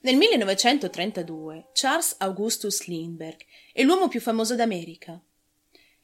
Nel 0.00 0.16
1932 0.16 1.68
Charles 1.72 2.14
Augustus 2.18 2.86
Lindbergh 2.86 3.40
è 3.72 3.82
l'uomo 3.82 4.08
più 4.08 4.20
famoso 4.20 4.54
d'America. 4.54 5.20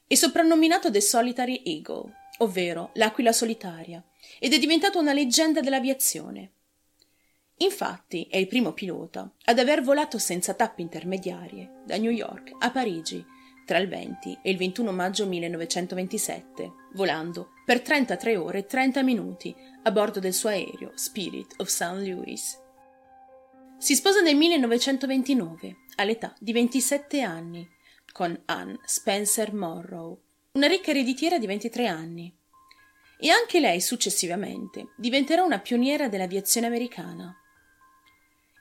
È 0.07 0.15
soprannominato 0.15 0.91
The 0.91 1.01
Solitary 1.01 1.63
Eagle, 1.65 2.13
ovvero 2.39 2.91
l'aquila 2.95 3.33
solitaria, 3.33 4.03
ed 4.39 4.53
è 4.53 4.59
diventato 4.59 4.99
una 4.99 5.13
leggenda 5.13 5.61
dell'aviazione. 5.61 6.51
Infatti 7.59 8.27
è 8.29 8.39
il 8.39 8.49
primo 8.49 8.73
pilota 8.73 9.31
ad 9.45 9.59
aver 9.59 9.83
volato 9.83 10.19
senza 10.19 10.55
tappe 10.55 10.83
intermediarie 10.83 11.83
da 11.85 11.97
New 11.97 12.11
York 12.11 12.51
a 12.59 12.71
Parigi 12.71 13.25
tra 13.65 13.79
il 13.79 13.89
20 13.89 14.41
e 14.43 14.51
il 14.51 14.57
21 14.57 14.91
maggio 14.91 15.27
1927, 15.27 16.73
volando 16.95 17.51
per 17.65 17.81
33 17.81 18.37
ore 18.37 18.59
e 18.59 18.67
30 18.67 19.03
minuti 19.03 19.55
a 19.83 19.91
bordo 19.93 20.19
del 20.19 20.33
suo 20.33 20.49
aereo 20.49 20.91
Spirit 20.95 21.55
of 21.59 21.69
St. 21.69 22.01
Louis. 22.01 22.62
Si 23.83 23.97
sposa 23.97 24.21
nel 24.21 24.37
1929, 24.37 25.77
all'età 25.97 26.37
di 26.39 26.53
27 26.53 27.21
anni, 27.23 27.69
con 28.13 28.41
Anne 28.45 28.79
Spencer 28.85 29.53
Morrow, 29.53 30.21
una 30.53 30.69
ricca 30.69 30.91
ereditiera 30.91 31.37
di 31.37 31.47
23 31.47 31.89
anni. 31.89 32.33
E 33.19 33.29
anche 33.29 33.59
lei 33.59 33.81
successivamente 33.81 34.93
diventerà 34.97 35.43
una 35.43 35.59
pioniera 35.59 36.09
dell'aviazione 36.09 36.69
americana. 36.69 37.37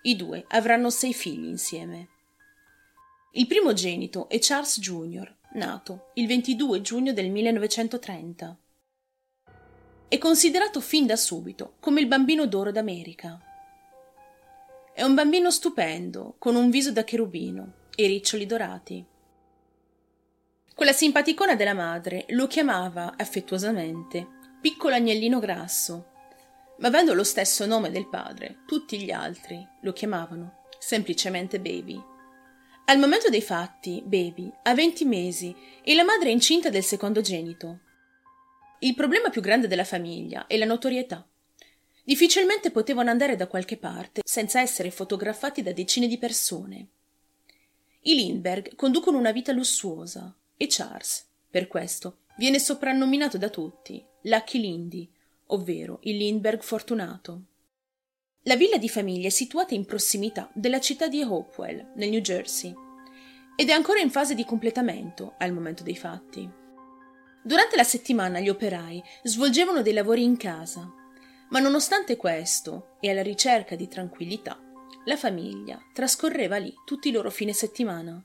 I 0.01 0.15
due 0.15 0.43
avranno 0.47 0.89
sei 0.89 1.13
figli 1.13 1.45
insieme. 1.45 2.07
Il 3.33 3.45
primogenito 3.45 4.27
è 4.27 4.39
Charles 4.39 4.79
Jr., 4.79 5.31
nato 5.53 6.09
il 6.15 6.25
22 6.25 6.81
giugno 6.81 7.13
del 7.13 7.29
1930. 7.29 8.57
È 10.07 10.17
considerato 10.17 10.81
fin 10.81 11.05
da 11.05 11.15
subito 11.15 11.75
come 11.79 11.99
il 11.99 12.07
bambino 12.07 12.47
d'oro 12.47 12.71
d'America. 12.71 13.45
È 15.01 15.03
un 15.03 15.15
bambino 15.15 15.49
stupendo, 15.49 16.35
con 16.37 16.55
un 16.55 16.69
viso 16.69 16.91
da 16.91 17.03
cherubino 17.03 17.87
e 17.95 18.05
riccioli 18.05 18.45
dorati. 18.45 19.03
Quella 20.75 20.93
simpaticona 20.93 21.55
della 21.55 21.73
madre 21.73 22.25
lo 22.27 22.45
chiamava 22.45 23.15
affettuosamente 23.17 24.27
piccolo 24.61 24.93
agnellino 24.93 25.39
grasso 25.39 26.05
ma 26.77 26.89
avendo 26.89 27.15
lo 27.15 27.23
stesso 27.23 27.65
nome 27.65 27.89
del 27.89 28.09
padre, 28.09 28.59
tutti 28.67 29.01
gli 29.01 29.09
altri 29.09 29.67
lo 29.81 29.91
chiamavano 29.91 30.65
semplicemente 30.77 31.59
Baby. 31.59 31.99
Al 32.85 32.99
momento 32.99 33.29
dei 33.29 33.41
fatti, 33.41 34.03
Baby 34.05 34.53
ha 34.61 34.75
20 34.75 35.05
mesi 35.05 35.55
e 35.83 35.95
la 35.95 36.03
madre 36.03 36.29
è 36.29 36.31
incinta 36.31 36.69
del 36.69 36.83
secondogenito. 36.83 37.79
Il 38.81 38.93
problema 38.93 39.29
più 39.29 39.41
grande 39.41 39.67
della 39.67 39.83
famiglia 39.83 40.45
è 40.45 40.57
la 40.57 40.65
notorietà. 40.65 41.27
Difficilmente 42.03 42.71
potevano 42.71 43.09
andare 43.09 43.35
da 43.35 43.47
qualche 43.47 43.77
parte 43.77 44.21
senza 44.23 44.59
essere 44.59 44.91
fotografati 44.91 45.61
da 45.61 45.71
decine 45.71 46.07
di 46.07 46.17
persone. 46.17 46.87
I 48.01 48.15
Lindbergh 48.15 48.75
conducono 48.75 49.17
una 49.17 49.31
vita 49.31 49.51
lussuosa 49.51 50.35
e 50.57 50.67
Charles, 50.67 51.25
per 51.49 51.67
questo, 51.67 52.19
viene 52.37 52.57
soprannominato 52.57 53.37
da 53.37 53.49
tutti 53.49 54.03
Lucky 54.21 54.59
Lindy, 54.59 55.09
ovvero 55.47 55.99
il 56.03 56.17
Lindbergh 56.17 56.61
fortunato. 56.61 57.41
La 58.43 58.55
villa 58.55 58.77
di 58.77 58.89
famiglia 58.89 59.27
è 59.27 59.31
situata 59.31 59.75
in 59.75 59.85
prossimità 59.85 60.49
della 60.53 60.79
città 60.79 61.07
di 61.07 61.21
Hopewell, 61.21 61.91
nel 61.95 62.09
New 62.09 62.21
Jersey, 62.21 62.73
ed 63.55 63.69
è 63.69 63.73
ancora 63.73 63.99
in 63.99 64.09
fase 64.09 64.33
di 64.33 64.45
completamento 64.45 65.35
al 65.37 65.53
momento 65.53 65.83
dei 65.83 65.95
fatti. 65.95 66.49
Durante 67.43 67.75
la 67.75 67.83
settimana 67.83 68.39
gli 68.39 68.49
operai 68.49 69.03
svolgevano 69.23 69.83
dei 69.83 69.93
lavori 69.93 70.23
in 70.23 70.37
casa, 70.37 70.91
ma 71.51 71.59
nonostante 71.59 72.17
questo 72.17 72.97
e 72.99 73.09
alla 73.09 73.23
ricerca 73.23 73.75
di 73.75 73.87
tranquillità, 73.87 74.59
la 75.05 75.17
famiglia 75.17 75.81
trascorreva 75.93 76.57
lì 76.57 76.73
tutti 76.85 77.09
i 77.09 77.11
loro 77.11 77.29
fine 77.29 77.53
settimana. 77.53 78.23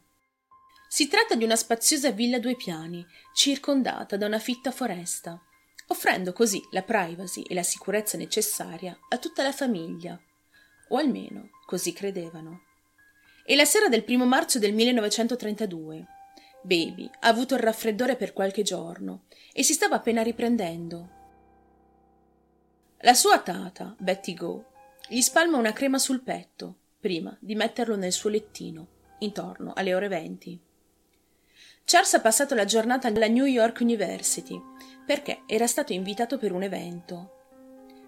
Si 0.89 1.09
tratta 1.09 1.35
di 1.35 1.45
una 1.45 1.57
spaziosa 1.57 2.11
villa 2.11 2.37
a 2.37 2.41
due 2.41 2.55
piani, 2.55 3.05
circondata 3.35 4.17
da 4.17 4.27
una 4.27 4.39
fitta 4.39 4.71
foresta, 4.71 5.41
offrendo 5.89 6.33
così 6.33 6.63
la 6.71 6.83
privacy 6.83 7.43
e 7.43 7.55
la 7.55 7.63
sicurezza 7.63 8.17
necessaria 8.17 8.97
a 9.09 9.19
tutta 9.19 9.43
la 9.43 9.53
famiglia, 9.53 10.21
o 10.89 10.97
almeno 10.97 11.51
così 11.67 11.93
credevano. 11.93 12.63
E 13.45 13.57
la 13.57 13.65
sera 13.65 13.89
del 13.89 14.05
primo 14.05 14.27
marzo 14.27 14.59
del 14.59 14.73
1932, 14.73 16.07
Baby 16.63 17.09
ha 17.21 17.29
avuto 17.29 17.55
il 17.55 17.61
raffreddore 17.61 18.17
per 18.17 18.33
qualche 18.33 18.63
giorno 18.63 19.25
e 19.53 19.63
si 19.63 19.73
stava 19.73 19.97
appena 19.97 20.23
riprendendo. 20.23 21.16
La 23.01 23.13
sua 23.13 23.41
tata, 23.41 23.95
Betty 23.99 24.33
Go, 24.33 24.65
gli 25.09 25.21
spalma 25.21 25.59
una 25.59 25.73
crema 25.73 25.99
sul 25.99 26.23
petto 26.23 26.77
prima 26.99 27.37
di 27.41 27.55
metterlo 27.55 27.95
nel 27.95 28.11
suo 28.11 28.31
lettino, 28.31 28.87
intorno 29.19 29.73
alle 29.75 29.95
ore 29.95 30.09
venti. 30.09 30.59
Charles 31.85 32.15
ha 32.15 32.21
passato 32.21 32.55
la 32.55 32.65
giornata 32.65 33.07
alla 33.07 33.29
New 33.29 33.45
York 33.45 33.81
University 33.81 34.61
perché 35.05 35.43
era 35.47 35.67
stato 35.67 35.93
invitato 35.93 36.39
per 36.39 36.53
un 36.53 36.63
evento. 36.63 37.33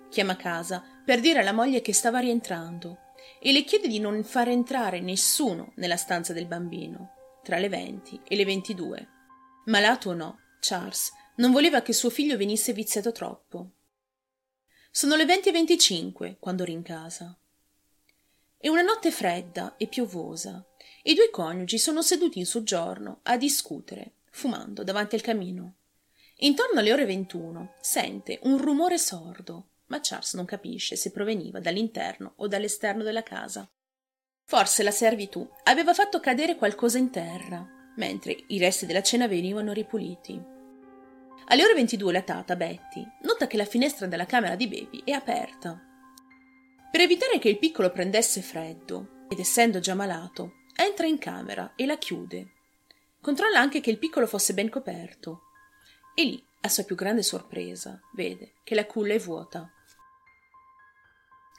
Chiama 0.09 0.37
casa 0.37 0.83
per 1.05 1.21
dire 1.21 1.41
alla 1.41 1.53
moglie 1.53 1.83
che 1.83 1.93
stava 1.93 2.19
rientrando 2.19 3.13
e 3.41 3.53
le 3.53 3.65
chiede 3.65 3.89
di 3.89 4.01
non 4.01 4.25
far 4.25 4.49
entrare 4.49 5.01
nessuno 5.01 5.73
nella 5.77 5.97
stanza 5.97 6.33
del 6.33 6.47
bambino 6.47 7.13
tra 7.45 7.59
le 7.59 7.69
20 7.69 8.23
e 8.27 8.37
le 8.37 8.45
22. 8.45 9.09
Malato 9.67 10.09
o 10.09 10.15
no, 10.15 10.39
Charles 10.61 11.13
non 11.37 11.53
voleva 11.53 11.83
che 11.83 11.93
suo 11.93 12.11
figlio 12.11 12.37
venisse 12.37 12.73
viziato 12.73 13.13
troppo. 13.13 13.73
Sono 14.91 15.17
le 15.17 15.25
20 15.25 15.49
e 15.49 15.53
25 15.53 16.37
quando 16.39 16.65
rincasa. 16.65 17.37
È 18.57 18.69
una 18.69 18.83
notte 18.83 19.11
fredda 19.11 19.77
e 19.77 19.87
piovosa 19.87 20.65
i 21.09 21.15
due 21.15 21.31
coniugi 21.31 21.79
sono 21.79 22.03
seduti 22.03 22.39
in 22.39 22.45
soggiorno 22.45 23.21
a 23.23 23.39
discutere, 23.39 24.17
fumando 24.31 24.83
davanti 24.83 25.15
al 25.15 25.23
camino. 25.23 25.77
Intorno 26.41 26.81
alle 26.81 26.93
ore 26.93 27.07
21 27.07 27.77
sente 27.81 28.39
un 28.43 28.59
rumore 28.59 28.99
sordo, 28.99 29.69
ma 29.87 30.01
Charles 30.03 30.35
non 30.35 30.45
capisce 30.45 30.97
se 30.97 31.11
proveniva 31.11 31.61
dall'interno 31.61 32.35
o 32.37 32.47
dall'esterno 32.47 33.03
della 33.03 33.23
casa. 33.23 33.67
Forse 34.45 34.83
la 34.83 34.91
servitù 34.91 35.49
aveva 35.65 35.95
fatto 35.95 36.21
cadere 36.21 36.57
qualcosa 36.57 36.99
in 36.99 37.11
terra, 37.11 37.67
mentre 37.97 38.45
i 38.49 38.59
resti 38.59 38.85
della 38.85 39.03
cena 39.03 39.27
venivano 39.27 39.73
ripuliti. 39.73 40.39
Alle 41.51 41.65
ore 41.65 41.73
22 41.73 42.13
la 42.13 42.21
tata, 42.21 42.57
Betty, 42.57 43.07
nota 43.23 43.47
che 43.47 43.57
la 43.57 43.65
finestra 43.65 44.07
della 44.07 44.27
camera 44.27 44.55
di 44.55 44.69
Baby 44.69 45.03
è 45.03 45.13
aperta. 45.13 45.83
Per 46.91 47.01
evitare 47.01 47.39
che 47.39 47.49
il 47.49 47.59
piccolo 47.59 47.91
prendesse 47.91 48.43
freddo, 48.43 49.25
ed 49.31 49.39
essendo 49.39 49.79
già 49.79 49.95
malato, 49.95 50.65
entra 50.77 51.07
in 51.07 51.17
camera 51.17 51.73
e 51.75 51.87
la 51.87 51.97
chiude. 51.97 52.53
Controlla 53.23 53.61
anche 53.61 53.81
che 53.81 53.89
il 53.89 53.99
piccolo 53.99 54.27
fosse 54.27 54.53
ben 54.53 54.69
coperto. 54.69 55.45
E 56.15 56.25
lì, 56.25 56.45
a 56.61 56.69
sua 56.69 56.85
più 56.85 56.95
grande 56.95 57.23
sorpresa, 57.23 57.99
vede 58.13 58.53
che 58.63 58.75
la 58.75 58.85
culla 58.85 59.15
è 59.15 59.19
vuota. 59.19 59.73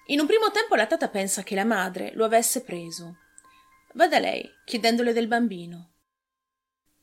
In 0.07 0.19
un 0.19 0.27
primo 0.27 0.51
tempo 0.51 0.75
la 0.75 0.85
tata 0.85 1.07
pensa 1.07 1.41
che 1.41 1.55
la 1.55 1.65
madre 1.65 2.11
lo 2.13 2.25
avesse 2.25 2.61
preso. 2.63 3.17
Va 3.93 4.07
da 4.07 4.19
lei, 4.19 4.47
chiedendole 4.65 5.13
del 5.13 5.27
bambino. 5.27 5.93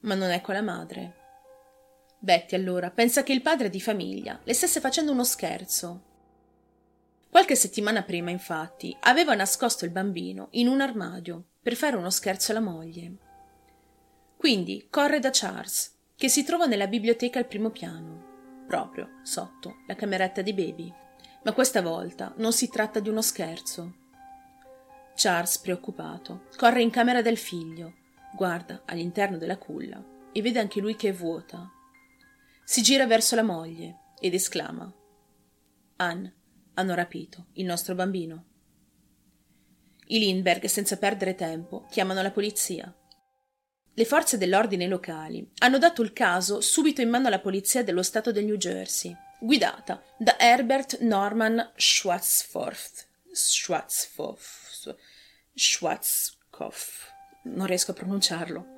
Ma 0.02 0.14
non 0.14 0.30
ecco 0.30 0.52
la 0.52 0.62
madre. 0.62 1.25
Betty 2.26 2.56
allora 2.56 2.90
pensa 2.90 3.22
che 3.22 3.32
il 3.32 3.40
padre 3.40 3.70
di 3.70 3.80
famiglia 3.80 4.40
le 4.42 4.52
stesse 4.52 4.80
facendo 4.80 5.12
uno 5.12 5.22
scherzo. 5.22 6.02
Qualche 7.30 7.54
settimana 7.54 8.02
prima, 8.02 8.30
infatti, 8.30 8.96
aveva 9.02 9.36
nascosto 9.36 9.84
il 9.84 9.92
bambino 9.92 10.48
in 10.52 10.66
un 10.66 10.80
armadio 10.80 11.44
per 11.62 11.76
fare 11.76 11.94
uno 11.94 12.10
scherzo 12.10 12.50
alla 12.50 12.60
moglie. 12.60 13.12
Quindi 14.36 14.88
corre 14.90 15.20
da 15.20 15.30
Charles, 15.32 15.94
che 16.16 16.28
si 16.28 16.42
trova 16.42 16.66
nella 16.66 16.88
biblioteca 16.88 17.38
al 17.38 17.46
primo 17.46 17.70
piano, 17.70 18.64
proprio 18.66 19.20
sotto 19.22 19.76
la 19.86 19.94
cameretta 19.94 20.42
di 20.42 20.52
Baby. 20.52 20.92
Ma 21.44 21.52
questa 21.52 21.80
volta 21.80 22.34
non 22.38 22.52
si 22.52 22.68
tratta 22.68 22.98
di 22.98 23.08
uno 23.08 23.22
scherzo. 23.22 23.94
Charles, 25.14 25.58
preoccupato, 25.58 26.46
corre 26.56 26.82
in 26.82 26.90
camera 26.90 27.22
del 27.22 27.38
figlio, 27.38 27.92
guarda 28.34 28.82
all'interno 28.86 29.36
della 29.36 29.58
culla 29.58 30.02
e 30.32 30.42
vede 30.42 30.58
anche 30.58 30.80
lui 30.80 30.96
che 30.96 31.10
è 31.10 31.12
vuota. 31.12 31.70
Si 32.68 32.82
gira 32.82 33.06
verso 33.06 33.36
la 33.36 33.44
moglie 33.44 34.14
ed 34.18 34.34
esclama: 34.34 34.92
Anne, 35.98 36.34
hanno 36.74 36.94
rapito 36.96 37.46
il 37.52 37.64
nostro 37.64 37.94
bambino. 37.94 38.44
I 40.06 40.18
Lindbergh, 40.18 40.64
senza 40.64 40.96
perdere 40.96 41.36
tempo, 41.36 41.86
chiamano 41.88 42.22
la 42.22 42.32
polizia. 42.32 42.92
Le 43.94 44.04
forze 44.04 44.36
dell'ordine 44.36 44.88
locali 44.88 45.48
hanno 45.58 45.78
dato 45.78 46.02
il 46.02 46.12
caso 46.12 46.60
subito 46.60 47.00
in 47.00 47.08
mano 47.08 47.28
alla 47.28 47.38
polizia 47.38 47.84
dello 47.84 48.02
Stato 48.02 48.32
del 48.32 48.44
New 48.44 48.56
Jersey, 48.56 49.16
guidata 49.38 50.02
da 50.18 50.36
Herbert 50.36 50.98
Norman 51.02 51.70
Schwarzforth. 51.76 53.06
Schwarzfoff. 53.30 54.92
Schwarzkopf. 55.54 57.12
Non 57.44 57.66
riesco 57.66 57.92
a 57.92 57.94
pronunciarlo. 57.94 58.75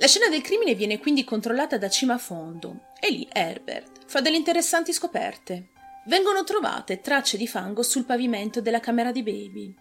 La 0.00 0.06
scena 0.06 0.30
del 0.30 0.40
crimine 0.40 0.74
viene 0.74 0.98
quindi 0.98 1.24
controllata 1.24 1.76
da 1.76 1.90
cima 1.90 2.14
a 2.14 2.18
fondo 2.18 2.86
e 2.98 3.10
lì 3.10 3.28
Herbert 3.30 4.06
fa 4.06 4.22
delle 4.22 4.38
interessanti 4.38 4.94
scoperte. 4.94 5.72
Vengono 6.06 6.42
trovate 6.42 7.02
tracce 7.02 7.36
di 7.36 7.46
fango 7.46 7.82
sul 7.82 8.06
pavimento 8.06 8.62
della 8.62 8.80
camera 8.80 9.12
di 9.12 9.22
Baby 9.22 9.74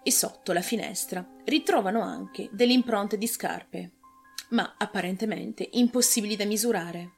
e 0.00 0.12
sotto 0.12 0.52
la 0.52 0.60
finestra 0.60 1.26
ritrovano 1.44 2.02
anche 2.02 2.48
delle 2.52 2.72
impronte 2.72 3.18
di 3.18 3.26
scarpe, 3.26 3.94
ma 4.50 4.76
apparentemente 4.78 5.68
impossibili 5.72 6.36
da 6.36 6.44
misurare. 6.44 7.10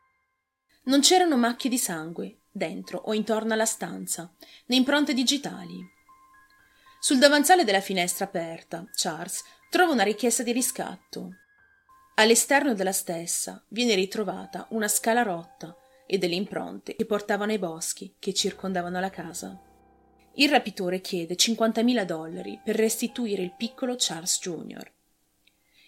Non 0.84 1.00
c'erano 1.00 1.36
macchie 1.36 1.68
di 1.68 1.78
sangue 1.78 2.38
dentro 2.50 3.02
o 3.04 3.12
intorno 3.12 3.52
alla 3.52 3.66
stanza, 3.66 4.32
né 4.64 4.76
impronte 4.76 5.12
digitali. 5.12 5.86
Sul 7.00 7.18
davanzale 7.18 7.64
della 7.64 7.82
finestra 7.82 8.24
aperta, 8.24 8.88
Charles 8.94 9.44
trova 9.68 9.92
una 9.92 10.04
richiesta 10.04 10.42
di 10.42 10.52
riscatto. 10.52 11.32
All'esterno 12.18 12.72
della 12.72 12.92
stessa 12.92 13.62
viene 13.68 13.94
ritrovata 13.94 14.66
una 14.70 14.88
scala 14.88 15.20
rotta 15.20 15.76
e 16.06 16.16
delle 16.16 16.34
impronte 16.34 16.96
che 16.96 17.04
portavano 17.04 17.52
ai 17.52 17.58
boschi 17.58 18.14
che 18.18 18.32
circondavano 18.32 18.98
la 19.00 19.10
casa. 19.10 19.60
Il 20.36 20.48
rapitore 20.48 21.02
chiede 21.02 21.34
50.000 21.34 22.04
dollari 22.04 22.58
per 22.64 22.76
restituire 22.76 23.42
il 23.42 23.52
piccolo 23.54 23.96
Charles 23.98 24.38
Jr. 24.40 24.90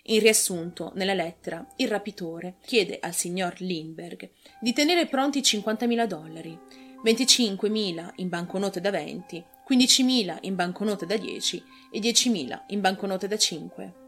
In 0.03 0.21
riassunto, 0.21 0.93
nella 0.97 1.15
lettera, 1.15 1.67
il 1.77 1.89
rapitore 1.89 2.57
chiede 2.61 2.99
al 3.01 3.15
signor 3.15 3.59
Lindbergh 3.61 4.31
di 4.61 4.75
tenere 4.75 5.07
pronti 5.07 5.41
50.000 5.41 6.05
dollari, 6.05 6.59
25.000 7.07 8.13
in 8.17 8.29
banconote 8.29 8.83
da 8.83 8.91
20, 8.91 9.45
15.000 9.67 10.39
in 10.43 10.55
banconote 10.55 11.07
da 11.07 11.17
10 11.17 11.65
e 11.91 11.99
10.000 12.01 12.65
in 12.67 12.81
banconote 12.83 13.27
da 13.27 13.39
5. 13.39 14.08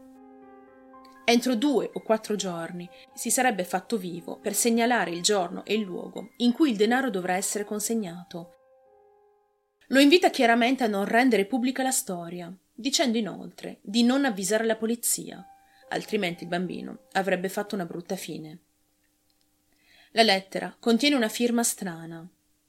Entro 1.23 1.55
due 1.55 1.89
o 1.93 2.01
quattro 2.01 2.35
giorni 2.35 2.89
si 3.13 3.29
sarebbe 3.29 3.63
fatto 3.63 3.97
vivo 3.97 4.37
per 4.39 4.53
segnalare 4.53 5.11
il 5.11 5.21
giorno 5.21 5.63
e 5.65 5.73
il 5.73 5.81
luogo 5.81 6.31
in 6.37 6.51
cui 6.51 6.71
il 6.71 6.77
denaro 6.77 7.09
dovrà 7.09 7.35
essere 7.35 7.63
consegnato. 7.63 8.55
Lo 9.87 9.99
invita 9.99 10.29
chiaramente 10.29 10.83
a 10.83 10.87
non 10.87 11.05
rendere 11.05 11.45
pubblica 11.45 11.83
la 11.83 11.91
storia, 11.91 12.53
dicendo 12.73 13.17
inoltre 13.17 13.79
di 13.81 14.03
non 14.03 14.25
avvisare 14.25 14.65
la 14.65 14.75
polizia 14.75 15.45
altrimenti 15.91 16.43
il 16.43 16.49
bambino 16.49 17.07
avrebbe 17.13 17.49
fatto 17.49 17.75
una 17.75 17.85
brutta 17.85 18.15
fine. 18.15 18.59
La 20.11 20.23
lettera 20.23 20.75
contiene 20.77 21.15
una 21.15 21.29
firma 21.29 21.63
strana, 21.63 22.27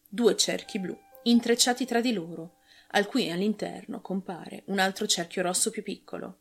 due 0.08 0.37
cerchi 0.37 0.78
blu 0.78 0.96
intrecciati 1.25 1.84
tra 1.87 2.00
di 2.00 2.12
loro, 2.12 2.56
al 2.94 3.06
cui 3.06 3.31
all'interno 3.31 4.00
compare 4.00 4.64
un 4.66 4.81
altro 4.81 5.06
cerchio 5.06 5.43
rosso 5.43 5.70
più 5.70 5.82
piccolo. 5.82 6.40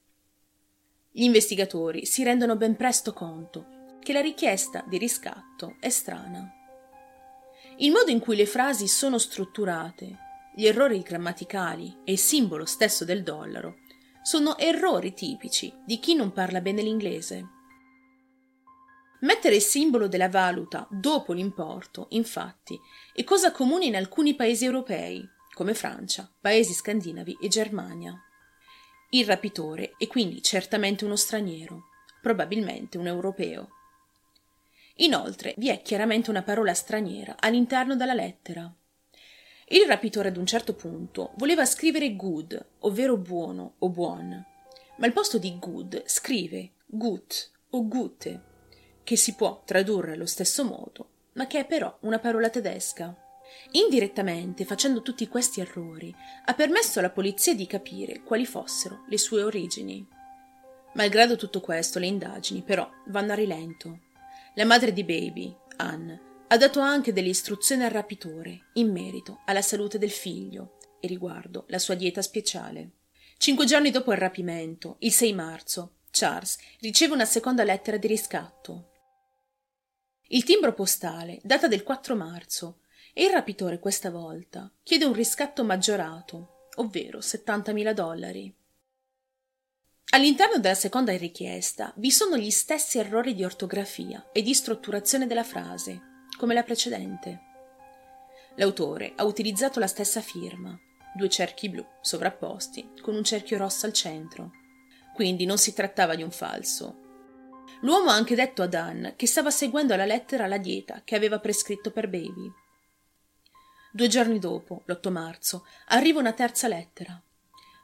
Gli 1.13 1.23
investigatori 1.23 2.05
si 2.05 2.23
rendono 2.23 2.55
ben 2.55 2.77
presto 2.77 3.11
conto 3.11 3.97
che 3.99 4.13
la 4.13 4.21
richiesta 4.21 4.85
di 4.87 4.97
riscatto 4.97 5.75
è 5.81 5.89
strana. 5.89 6.49
Il 7.79 7.91
modo 7.91 8.11
in 8.11 8.19
cui 8.19 8.37
le 8.37 8.45
frasi 8.45 8.87
sono 8.87 9.17
strutturate, 9.17 10.17
gli 10.55 10.65
errori 10.65 11.01
grammaticali 11.01 11.97
e 12.05 12.13
il 12.13 12.17
simbolo 12.17 12.65
stesso 12.65 13.03
del 13.03 13.23
dollaro 13.23 13.79
sono 14.21 14.57
errori 14.57 15.13
tipici 15.13 15.73
di 15.85 15.99
chi 15.99 16.15
non 16.15 16.31
parla 16.31 16.61
bene 16.61 16.81
l'inglese. 16.81 17.45
Mettere 19.21 19.55
il 19.55 19.61
simbolo 19.61 20.07
della 20.07 20.29
valuta 20.29 20.87
dopo 20.89 21.33
l'importo, 21.33 22.07
infatti, 22.11 22.79
è 23.13 23.23
cosa 23.25 23.51
comune 23.51 23.85
in 23.85 23.97
alcuni 23.97 24.33
paesi 24.33 24.63
europei, 24.63 25.27
come 25.53 25.73
Francia, 25.73 26.31
paesi 26.39 26.73
scandinavi 26.73 27.37
e 27.41 27.47
Germania. 27.49 28.17
Il 29.13 29.25
rapitore 29.25 29.95
è 29.97 30.07
quindi 30.07 30.41
certamente 30.41 31.03
uno 31.03 31.17
straniero, 31.17 31.89
probabilmente 32.21 32.97
un 32.97 33.07
europeo. 33.07 33.71
Inoltre 34.95 35.53
vi 35.57 35.67
è 35.67 35.81
chiaramente 35.81 36.29
una 36.29 36.43
parola 36.43 36.73
straniera 36.73 37.35
all'interno 37.37 37.97
della 37.97 38.13
lettera. 38.13 38.73
Il 39.67 39.85
rapitore 39.85 40.29
ad 40.29 40.37
un 40.37 40.45
certo 40.45 40.75
punto 40.75 41.33
voleva 41.35 41.65
scrivere 41.65 42.15
good, 42.15 42.65
ovvero 42.79 43.17
buono 43.17 43.73
o 43.79 43.89
buon, 43.89 44.29
ma 44.95 45.05
al 45.05 45.11
posto 45.11 45.37
di 45.37 45.59
good 45.59 46.03
scrive 46.05 46.75
gut 46.85 47.51
o 47.71 47.85
gute, 47.85 48.43
che 49.03 49.17
si 49.17 49.35
può 49.35 49.61
tradurre 49.65 50.13
allo 50.13 50.25
stesso 50.25 50.63
modo, 50.63 51.09
ma 51.33 51.47
che 51.47 51.59
è 51.59 51.65
però 51.65 51.97
una 52.03 52.19
parola 52.19 52.49
tedesca. 52.49 53.13
Indirettamente, 53.71 54.65
facendo 54.65 55.01
tutti 55.01 55.27
questi 55.27 55.61
errori, 55.61 56.13
ha 56.45 56.53
permesso 56.53 56.99
alla 56.99 57.09
polizia 57.09 57.55
di 57.55 57.67
capire 57.67 58.21
quali 58.21 58.45
fossero 58.45 59.03
le 59.07 59.17
sue 59.17 59.43
origini. 59.43 60.05
Malgrado 60.93 61.35
tutto 61.35 61.61
questo, 61.61 61.99
le 61.99 62.07
indagini, 62.07 62.61
però, 62.61 62.89
vanno 63.07 63.31
a 63.31 63.35
rilento. 63.35 63.99
La 64.55 64.65
madre 64.65 64.91
di 64.91 65.03
Baby, 65.03 65.55
Anne, 65.77 66.29
ha 66.47 66.57
dato 66.57 66.81
anche 66.81 67.13
delle 67.13 67.29
istruzioni 67.29 67.83
al 67.83 67.91
rapitore 67.91 68.67
in 68.73 68.91
merito 68.91 69.39
alla 69.45 69.61
salute 69.61 69.97
del 69.97 70.11
figlio 70.11 70.77
e 70.99 71.07
riguardo 71.07 71.63
la 71.67 71.79
sua 71.79 71.95
dieta 71.95 72.21
speciale. 72.21 72.89
Cinque 73.37 73.65
giorni 73.65 73.89
dopo 73.89 74.11
il 74.11 74.17
rapimento, 74.17 74.97
il 74.99 75.13
6 75.13 75.33
marzo, 75.33 75.95
Charles 76.11 76.57
riceve 76.81 77.13
una 77.13 77.25
seconda 77.25 77.63
lettera 77.63 77.95
di 77.95 78.07
riscatto. 78.07 78.89
Il 80.27 80.43
timbro 80.43 80.73
postale 80.73 81.39
data 81.41 81.67
del 81.67 81.83
4 81.83 82.15
marzo 82.15 82.81
e 83.13 83.23
il 83.25 83.31
rapitore 83.31 83.79
questa 83.79 84.09
volta 84.09 84.71
chiede 84.83 85.05
un 85.05 85.13
riscatto 85.13 85.63
maggiorato, 85.63 86.67
ovvero 86.75 87.19
70.000 87.19 87.91
dollari. 87.93 88.55
All'interno 90.13 90.59
della 90.59 90.75
seconda 90.75 91.15
richiesta 91.15 91.93
vi 91.95 92.11
sono 92.11 92.37
gli 92.37 92.51
stessi 92.51 92.97
errori 92.97 93.33
di 93.33 93.45
ortografia 93.45 94.29
e 94.33 94.41
di 94.41 94.53
strutturazione 94.53 95.25
della 95.25 95.43
frase, 95.43 96.25
come 96.37 96.53
la 96.53 96.63
precedente. 96.63 97.39
L'autore 98.55 99.13
ha 99.15 99.23
utilizzato 99.23 99.79
la 99.79 99.87
stessa 99.87 100.19
firma, 100.19 100.77
due 101.13 101.29
cerchi 101.29 101.69
blu 101.69 101.85
sovrapposti 102.01 102.91
con 103.01 103.15
un 103.15 103.23
cerchio 103.23 103.57
rosso 103.57 103.85
al 103.85 103.93
centro. 103.93 104.51
Quindi 105.13 105.45
non 105.45 105.57
si 105.57 105.73
trattava 105.73 106.15
di 106.15 106.23
un 106.23 106.31
falso. 106.31 106.99
L'uomo 107.81 108.09
ha 108.09 108.13
anche 108.13 108.35
detto 108.35 108.61
ad 108.61 108.73
Anne 108.73 109.15
che 109.15 109.27
stava 109.27 109.49
seguendo 109.49 109.93
alla 109.93 110.05
lettera 110.05 110.47
la 110.47 110.57
dieta 110.57 111.01
che 111.03 111.15
aveva 111.15 111.39
prescritto 111.39 111.91
per 111.91 112.09
Baby. 112.09 112.51
Due 113.93 114.07
giorni 114.07 114.39
dopo, 114.39 114.83
l'8 114.85 115.11
marzo, 115.11 115.65
arriva 115.87 116.19
una 116.19 116.31
terza 116.31 116.69
lettera, 116.69 117.21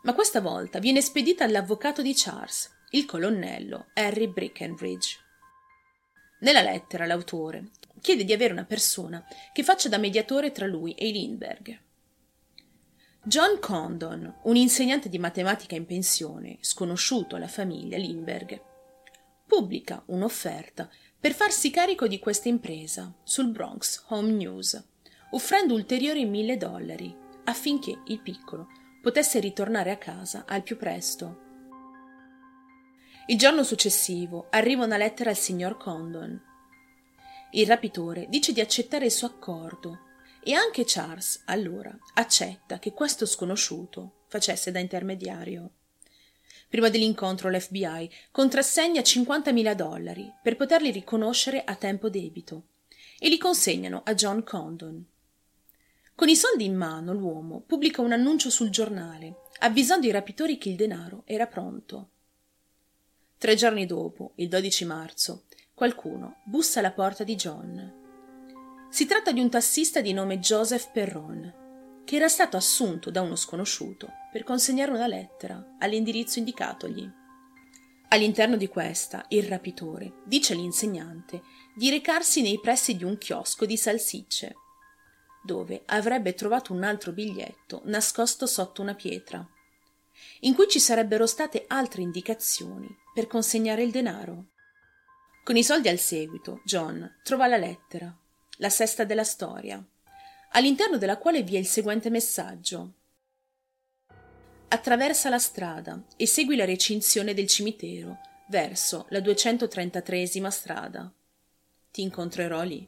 ma 0.04 0.13
questa 0.13 0.39
volta 0.39 0.80
viene 0.80 1.01
spedita 1.01 1.44
all'avvocato 1.44 2.01
di 2.01 2.13
Charles, 2.15 2.71
il 2.92 3.06
colonnello 3.06 3.88
Harry 3.94 4.27
Brickenridge. 4.27 5.18
Nella 6.39 6.62
lettera 6.62 7.06
l'autore 7.06 7.71
chiede 8.00 8.24
di 8.24 8.31
avere 8.31 8.54
una 8.54 8.63
persona 8.63 9.25
che 9.51 9.63
faccia 9.63 9.89
da 9.89 9.98
mediatore 9.98 10.54
tra 10.54 10.65
lui 10.65 10.94
e 10.94 11.09
i 11.09 11.12
Lindbergh. 11.12 11.81
John 13.24 13.60
Condon, 13.60 14.33
un 14.44 14.56
insegnante 14.56 15.10
di 15.10 15.19
matematica 15.19 15.75
in 15.75 15.86
pensione, 15.86 16.57
sconosciuto 16.62 17.36
alla 17.36 17.50
famiglia 17.50 17.98
Lindbergh, 17.98 18.62
pubblica 19.46 20.01
un'offerta 20.05 20.89
per 21.20 21.34
farsi 21.34 21.70
carico 21.70 22.08
di 22.08 22.20
questa 22.20 22.48
impresa 22.48 23.13
sul 23.24 23.50
Bronx 23.50 24.05
Home 24.08 24.31
News, 24.31 24.81
offrendo 25.31 25.74
ulteriori 25.74 26.25
mille 26.25 26.57
dollari 26.57 27.15
affinché 27.46 28.01
il 28.05 28.19
piccolo 28.22 28.67
potesse 29.01 29.39
ritornare 29.39 29.91
a 29.91 29.98
casa 29.98 30.46
al 30.48 30.63
più 30.63 30.77
presto. 30.77 31.46
Il 33.27 33.38
giorno 33.38 33.63
successivo 33.63 34.48
arriva 34.50 34.86
una 34.86 34.98
lettera 34.98 35.29
al 35.29 35.38
signor 35.38 35.77
Condon 35.77 36.41
il 37.51 37.65
rapitore 37.65 38.25
dice 38.27 38.51
di 38.51 38.60
accettare 38.60 39.05
il 39.05 39.12
suo 39.12 39.27
accordo 39.27 40.00
e 40.43 40.53
anche 40.53 40.84
Charles, 40.86 41.43
allora, 41.46 41.96
accetta 42.15 42.77
che 42.77 42.93
questo 42.93 43.25
sconosciuto 43.25 44.24
facesse 44.27 44.72
da 44.72 44.79
intermediario. 44.79 45.72
Prima 46.69 46.89
dell'incontro 46.89 47.50
l'FBI 47.50 48.12
contrassegna 48.31 49.00
50.000 49.00 49.74
dollari 49.74 50.31
per 50.43 50.57
poterli 50.57 50.91
riconoscere 50.91 51.63
a 51.63 51.75
tempo 51.75 52.10
debito 52.10 52.63
e 53.17 53.29
li 53.29 53.38
consegnano 53.38 54.01
a 54.03 54.13
John 54.13 54.43
Condon. 54.43 55.05
Con 56.17 56.29
i 56.29 56.36
soldi 56.36 56.65
in 56.65 56.75
mano 56.75 57.13
l'uomo 57.13 57.62
pubblica 57.62 58.01
un 58.01 58.12
annuncio 58.12 58.50
sul 58.50 58.71
giornale 58.71 59.41
avvisando 59.59 60.07
i 60.07 60.12
rapitori 60.12 60.57
che 60.57 60.67
il 60.67 60.75
denaro 60.75 61.21
era 61.25 61.45
pronto. 61.45 62.09
Tre 63.38 63.53
giorni 63.53 63.86
dopo, 63.86 64.31
il 64.38 64.47
12 64.47 64.86
marzo, 64.86 65.43
Qualcuno 65.75 66.38
bussa 66.43 66.79
alla 66.79 66.91
porta 66.91 67.24
di 67.24 67.36
John. 67.36 68.88
Si 68.89 69.05
tratta 69.05 69.31
di 69.31 69.39
un 69.39 69.51
tassista 69.51 70.01
di 70.01 70.12
nome 70.12 70.39
Joseph 70.39 70.89
Perron, 70.91 72.01
che 72.03 72.15
era 72.15 72.27
stato 72.27 72.57
assunto 72.57 73.12
da 73.12 73.21
uno 73.21 73.36
sconosciuto 73.36 74.09
per 74.31 74.43
consegnare 74.43 74.89
una 74.89 75.05
lettera 75.05 75.75
all'indirizzo 75.77 76.39
indicatogli. 76.39 77.07
All'interno 78.07 78.57
di 78.57 78.67
questa, 78.67 79.24
il 79.27 79.43
rapitore 79.43 80.13
dice 80.25 80.53
all'insegnante 80.53 81.43
di 81.75 81.91
recarsi 81.91 82.41
nei 82.41 82.59
pressi 82.59 82.95
di 82.95 83.03
un 83.03 83.19
chiosco 83.19 83.67
di 83.67 83.77
salsicce, 83.77 84.55
dove 85.48 85.84
avrebbe 85.86 86.34
trovato 86.34 86.74
un 86.74 86.84
altro 86.84 87.13
biglietto 87.13 87.82
nascosto 87.86 88.46
sotto 88.46 88.82
una 88.82 88.94
pietra, 88.94 89.48
in 90.42 90.54
cui 90.54 90.68
ci 90.68 90.80
sarebbero 90.80 91.25
state 91.25 91.63
altre 91.68 92.01
indicazioni 92.01 92.88
per 93.13 93.27
consegnare 93.27 93.82
il 93.82 93.92
denaro. 93.92 94.50
Con 95.44 95.56
i 95.56 95.63
soldi 95.63 95.88
al 95.88 95.98
seguito, 95.98 96.60
John 96.66 97.20
trova 97.24 97.48
la 97.48 97.56
lettera, 97.56 98.13
la 98.58 98.70
sesta 98.70 99.06
della 99.06 99.24
storia, 99.24 99.82
all'interno 100.51 100.98
della 100.98 101.18
quale 101.18 101.42
vi 101.44 101.56
è 101.56 101.60
il 101.60 101.68
seguente 101.68 102.10
messaggio. 102.10 102.92
attraversa 104.70 105.30
la 105.30 105.39
strada 105.39 106.04
e 106.18 106.27
segue 106.27 106.58
la 106.58 106.66
recinzione 106.66 107.34
del 107.34 107.48
cimitero 107.48 108.20
verso 108.50 109.06
la 109.12 109.20
233esima 109.20 110.50
strada. 110.50 111.10
Ti 111.89 112.01
incontrerò 112.01 112.63
lì. 112.63 112.86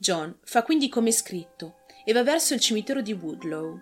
John 0.00 0.34
fa 0.44 0.62
quindi 0.62 0.88
come 0.88 1.12
scritto 1.12 1.80
e 2.06 2.14
va 2.14 2.22
verso 2.22 2.54
il 2.54 2.60
cimitero 2.60 3.02
di 3.02 3.12
Woodlow. 3.12 3.78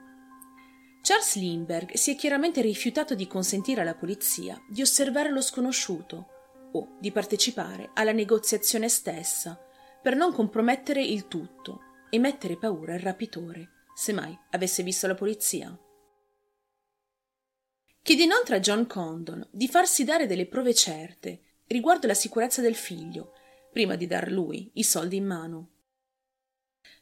Charles 1.00 1.36
Lindbergh 1.36 1.94
si 1.94 2.10
è 2.10 2.16
chiaramente 2.16 2.60
rifiutato 2.60 3.14
di 3.14 3.28
consentire 3.28 3.82
alla 3.82 3.94
polizia 3.94 4.60
di 4.68 4.82
osservare 4.82 5.30
lo 5.30 5.40
sconosciuto 5.40 6.26
o 6.72 6.96
di 6.98 7.12
partecipare 7.12 7.90
alla 7.94 8.10
negoziazione 8.10 8.88
stessa 8.88 9.56
per 10.02 10.16
non 10.16 10.32
compromettere 10.32 11.04
il 11.04 11.28
tutto 11.28 11.82
e 12.10 12.18
mettere 12.18 12.58
paura 12.58 12.94
al 12.94 13.00
rapitore, 13.00 13.86
se 13.94 14.12
mai 14.12 14.36
avesse 14.50 14.82
visto 14.82 15.06
la 15.06 15.14
polizia. 15.14 15.78
Chiede 18.02 18.24
inoltre 18.24 18.56
a 18.56 18.60
John 18.60 18.88
Condon 18.88 19.46
di 19.52 19.68
farsi 19.68 20.02
dare 20.02 20.26
delle 20.26 20.46
prove 20.46 20.74
certe 20.74 21.42
riguardo 21.68 22.08
la 22.08 22.14
sicurezza 22.14 22.60
del 22.60 22.74
figlio, 22.74 23.34
prima 23.70 23.94
di 23.94 24.08
dar 24.08 24.32
lui 24.32 24.68
i 24.74 24.82
soldi 24.82 25.14
in 25.14 25.24
mano. 25.24 25.70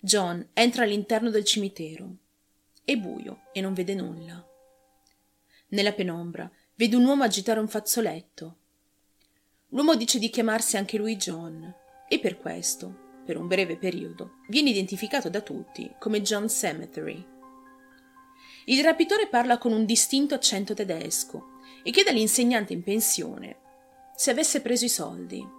John 0.00 0.48
entra 0.52 0.84
all'interno 0.84 1.30
del 1.30 1.44
cimitero. 1.44 2.16
È 2.84 2.96
buio 2.96 3.42
e 3.52 3.60
non 3.60 3.74
vede 3.74 3.94
nulla. 3.94 4.44
Nella 5.68 5.92
penombra 5.92 6.50
vede 6.74 6.96
un 6.96 7.04
uomo 7.04 7.24
agitare 7.24 7.58
un 7.58 7.68
fazzoletto. 7.68 8.56
L'uomo 9.70 9.96
dice 9.96 10.18
di 10.18 10.30
chiamarsi 10.30 10.76
anche 10.76 10.96
lui 10.96 11.16
John 11.16 11.74
e 12.08 12.20
per 12.20 12.38
questo, 12.38 13.22
per 13.24 13.36
un 13.36 13.48
breve 13.48 13.76
periodo, 13.76 14.38
viene 14.48 14.70
identificato 14.70 15.28
da 15.28 15.40
tutti 15.40 15.92
come 15.98 16.22
John 16.22 16.48
Cemetery. 16.48 17.26
Il 18.66 18.82
rapitore 18.84 19.28
parla 19.28 19.58
con 19.58 19.72
un 19.72 19.84
distinto 19.84 20.34
accento 20.34 20.74
tedesco 20.74 21.60
e 21.82 21.90
chiede 21.90 22.10
all'insegnante 22.10 22.72
in 22.72 22.82
pensione 22.82 23.58
se 24.16 24.30
avesse 24.30 24.60
preso 24.60 24.84
i 24.84 24.88
soldi. 24.88 25.55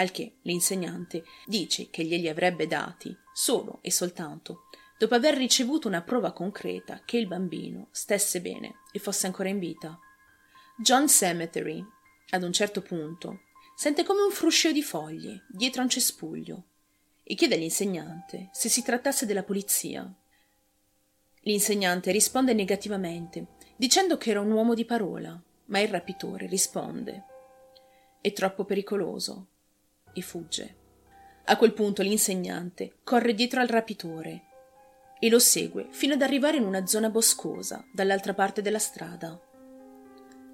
Al 0.00 0.12
che 0.12 0.36
l'insegnante 0.42 1.24
dice 1.44 1.90
che 1.90 2.04
glieli 2.04 2.28
avrebbe 2.28 2.68
dati 2.68 3.16
solo 3.32 3.80
e 3.82 3.90
soltanto 3.90 4.68
dopo 4.96 5.14
aver 5.14 5.36
ricevuto 5.36 5.88
una 5.88 6.02
prova 6.02 6.32
concreta 6.32 7.02
che 7.04 7.18
il 7.18 7.26
bambino 7.26 7.88
stesse 7.90 8.40
bene 8.40 8.82
e 8.92 9.00
fosse 9.00 9.26
ancora 9.26 9.48
in 9.48 9.58
vita. 9.58 9.98
John 10.76 11.08
Cemetery, 11.08 11.84
ad 12.30 12.44
un 12.44 12.52
certo 12.52 12.80
punto, 12.80 13.40
sente 13.74 14.04
come 14.04 14.22
un 14.22 14.30
fruscio 14.30 14.70
di 14.70 14.84
foglie 14.84 15.46
dietro 15.48 15.80
a 15.80 15.84
un 15.84 15.90
cespuglio 15.90 16.62
e 17.24 17.34
chiede 17.34 17.56
all'insegnante 17.56 18.50
se 18.52 18.68
si 18.68 18.82
trattasse 18.84 19.26
della 19.26 19.42
polizia. 19.42 20.08
L'insegnante 21.40 22.12
risponde 22.12 22.54
negativamente, 22.54 23.46
dicendo 23.76 24.16
che 24.16 24.30
era 24.30 24.40
un 24.40 24.50
uomo 24.52 24.74
di 24.74 24.84
parola, 24.84 25.40
ma 25.66 25.80
il 25.80 25.88
rapitore 25.88 26.46
risponde 26.46 27.24
È 28.20 28.32
troppo 28.32 28.64
pericoloso 28.64 29.48
e 30.18 30.22
fugge. 30.22 30.76
A 31.44 31.56
quel 31.56 31.72
punto 31.72 32.02
l'insegnante 32.02 32.96
corre 33.04 33.34
dietro 33.34 33.60
al 33.60 33.68
rapitore 33.68 34.42
e 35.18 35.28
lo 35.28 35.38
segue 35.38 35.88
fino 35.90 36.14
ad 36.14 36.22
arrivare 36.22 36.58
in 36.58 36.64
una 36.64 36.86
zona 36.86 37.10
boscosa 37.10 37.84
dall'altra 37.92 38.34
parte 38.34 38.62
della 38.62 38.78
strada. 38.78 39.40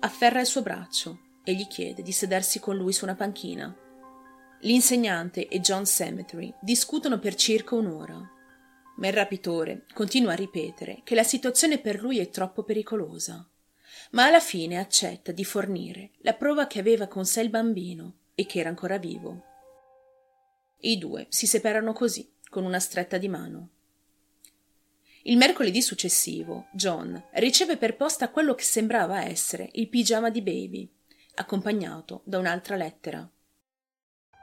Afferra 0.01 0.41
il 0.41 0.47
suo 0.47 0.63
braccio 0.63 1.21
e 1.45 1.55
gli 1.55 1.67
chiede 1.67 2.03
di 2.03 2.13
sedersi 2.13 2.61
con 2.61 2.77
lui 2.77 2.93
su 2.93 3.05
una 3.05 3.15
panchina. 3.15 3.75
L'insegnante 4.61 5.49
e 5.49 5.61
John 5.61 5.85
Cemetery 5.85 6.55
discutono 6.61 7.19
per 7.19 7.35
circa 7.35 7.75
un'ora 7.75 8.35
ma 8.97 9.09
il 9.09 9.13
rapitore 9.13 9.87
continua 9.93 10.33
a 10.33 10.37
ripetere 10.37 11.01
che 11.03 11.15
la 11.15 11.25
situazione 11.25 11.79
per 11.79 12.01
lui 12.01 12.19
è 12.19 12.31
troppo 12.31 12.63
pericolosa. 12.63 13.47
Ma 14.11 14.27
alla 14.27 14.41
fine 14.41 14.79
accetta 14.79 15.33
di 15.33 15.45
fornire 15.45 16.11
la 16.19 16.35
prova 16.35 16.67
che 16.67 16.79
aveva 16.79 17.07
con 17.07 17.25
sé 17.25 17.41
il 17.41 17.51
bambino 17.51 18.19
e 18.35 18.47
che 18.47 18.61
era 18.61 18.69
ancora 18.69 18.99
vivo. 18.99 19.53
I 20.85 20.99
due 20.99 21.27
si 21.31 21.47
separano 21.47 21.95
così, 21.95 22.31
con 22.51 22.65
una 22.65 22.79
stretta 22.79 23.17
di 23.17 23.29
mano. 23.29 23.69
Il 25.23 25.39
mercoledì 25.39 25.81
successivo, 25.81 26.67
John 26.73 27.23
riceve 27.33 27.79
per 27.79 27.97
posta 27.97 28.29
quello 28.29 28.55
che 28.55 28.65
sembrava 28.65 29.25
essere 29.25 29.71
il 29.73 29.89
pigiama 29.89 30.29
di 30.29 30.43
Baby, 30.43 30.87
accompagnato 31.37 32.21
da 32.25 32.39
un'altra 32.39 32.77
lettera. 32.77 33.27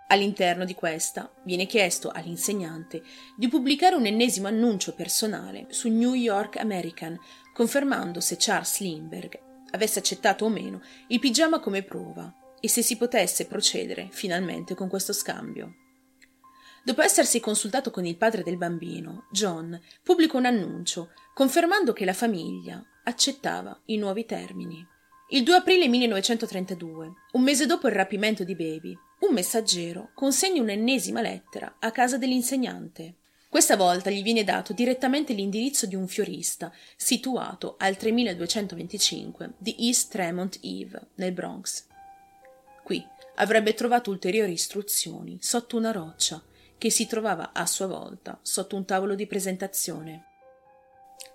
All'interno 0.08 0.66
di 0.66 0.74
questa 0.74 1.32
viene 1.44 1.68
chiesto 1.68 2.10
all'insegnante 2.10 3.04
di 3.38 3.48
pubblicare 3.48 3.96
un 3.96 4.08
ennesimo 4.08 4.48
annuncio 4.48 4.96
personale 4.96 5.68
su 5.70 5.90
New 5.90 6.16
York 6.16 6.58
American, 6.58 7.16
confermando 7.54 8.20
se 8.20 8.38
Charles 8.40 8.80
Lindbergh 8.80 9.40
avesse 9.70 10.00
accettato 10.00 10.46
o 10.46 10.50
meno 10.50 10.82
il 11.10 11.20
pigiama 11.20 11.60
come 11.60 11.84
prova 11.84 12.56
e 12.60 12.68
se 12.68 12.82
si 12.82 12.98
potesse 12.98 13.46
procedere 13.46 14.08
finalmente 14.10 14.74
con 14.74 14.90
questo 14.90 15.14
scambio. 15.14 15.76
Dopo 16.84 17.04
essersi 17.04 17.40
consultato 17.40 17.92
con 17.92 18.06
il 18.06 18.18
padre 18.18 18.42
del 18.42 18.58
bambino, 18.58 19.28
John 19.32 19.80
pubblica 20.02 20.38
un 20.38 20.46
annuncio 20.46 21.12
confermando 21.32 21.94
che 21.94 22.06
la 22.06 22.14
famiglia 22.14 22.84
accettava 23.04 23.80
i 23.86 23.98
nuovi 23.98 24.26
termini. 24.26 24.84
Il 25.30 25.44
2 25.44 25.56
aprile 25.58 25.88
1932, 25.88 27.14
un 27.34 27.42
mese 27.44 27.68
dopo 27.68 27.88
il 27.88 27.94
rapimento 27.94 28.44
di 28.44 28.56
Baby, 28.56 28.98
un 29.20 29.34
messaggero 29.34 30.10
consegna 30.16 30.60
un'ennesima 30.60 31.22
lettera 31.22 31.76
a 31.80 31.92
casa 31.92 32.18
dell'insegnante. 32.18 33.18
Questa 33.48 33.76
volta 33.76 34.10
gli 34.10 34.24
viene 34.24 34.44
dato 34.44 34.74
direttamente 34.74 35.34
l'indirizzo 35.34 35.86
di 35.86 35.94
un 35.94 36.08
fiorista 36.08 36.74
situato 36.96 37.76
al 37.78 37.96
3225 37.96 39.54
di 39.60 39.76
East 39.78 40.12
Tremont 40.12 40.58
Eve, 40.64 41.10
nel 41.16 41.32
Bronx. 41.32 41.86
Qui 42.84 43.06
avrebbe 43.36 43.76
trovato 43.76 44.10
ulteriori 44.10 44.54
istruzioni 44.54 45.38
sotto 45.40 45.78
una 45.78 45.92
roccia 45.92 46.42
che 46.82 46.90
si 46.90 47.06
trovava 47.06 47.52
a 47.54 47.68
sua 47.68 47.86
volta 47.86 48.40
sotto 48.42 48.76
un 48.76 48.86
tavolo 48.86 49.14
di 49.14 49.28
presentazione. 49.28 50.26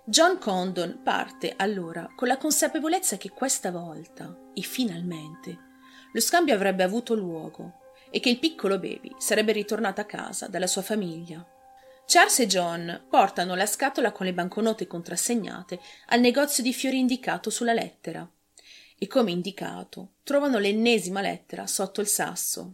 John 0.03 0.39
Condon 0.39 0.99
parte 1.01 1.53
allora 1.55 2.11
con 2.17 2.27
la 2.27 2.35
consapevolezza 2.35 3.15
che 3.15 3.29
questa 3.29 3.71
volta, 3.71 4.37
e 4.53 4.59
finalmente, 4.59 5.57
lo 6.11 6.19
scambio 6.19 6.53
avrebbe 6.53 6.83
avuto 6.83 7.15
luogo 7.15 7.79
e 8.09 8.19
che 8.19 8.27
il 8.27 8.39
piccolo 8.39 8.77
baby 8.77 9.15
sarebbe 9.17 9.53
ritornato 9.53 10.01
a 10.01 10.03
casa 10.03 10.47
dalla 10.47 10.67
sua 10.67 10.81
famiglia. 10.81 11.49
Charles 12.05 12.39
e 12.39 12.47
John 12.47 13.05
portano 13.09 13.55
la 13.55 13.65
scatola 13.65 14.11
con 14.11 14.25
le 14.25 14.33
banconote 14.33 14.85
contrassegnate 14.85 15.79
al 16.07 16.19
negozio 16.19 16.61
di 16.61 16.73
fiori 16.73 16.99
indicato 16.99 17.49
sulla 17.49 17.71
lettera 17.71 18.29
e 18.97 19.07
come 19.07 19.31
indicato 19.31 20.15
trovano 20.23 20.57
l'ennesima 20.57 21.21
lettera 21.21 21.67
sotto 21.67 22.01
il 22.01 22.07
sasso. 22.07 22.73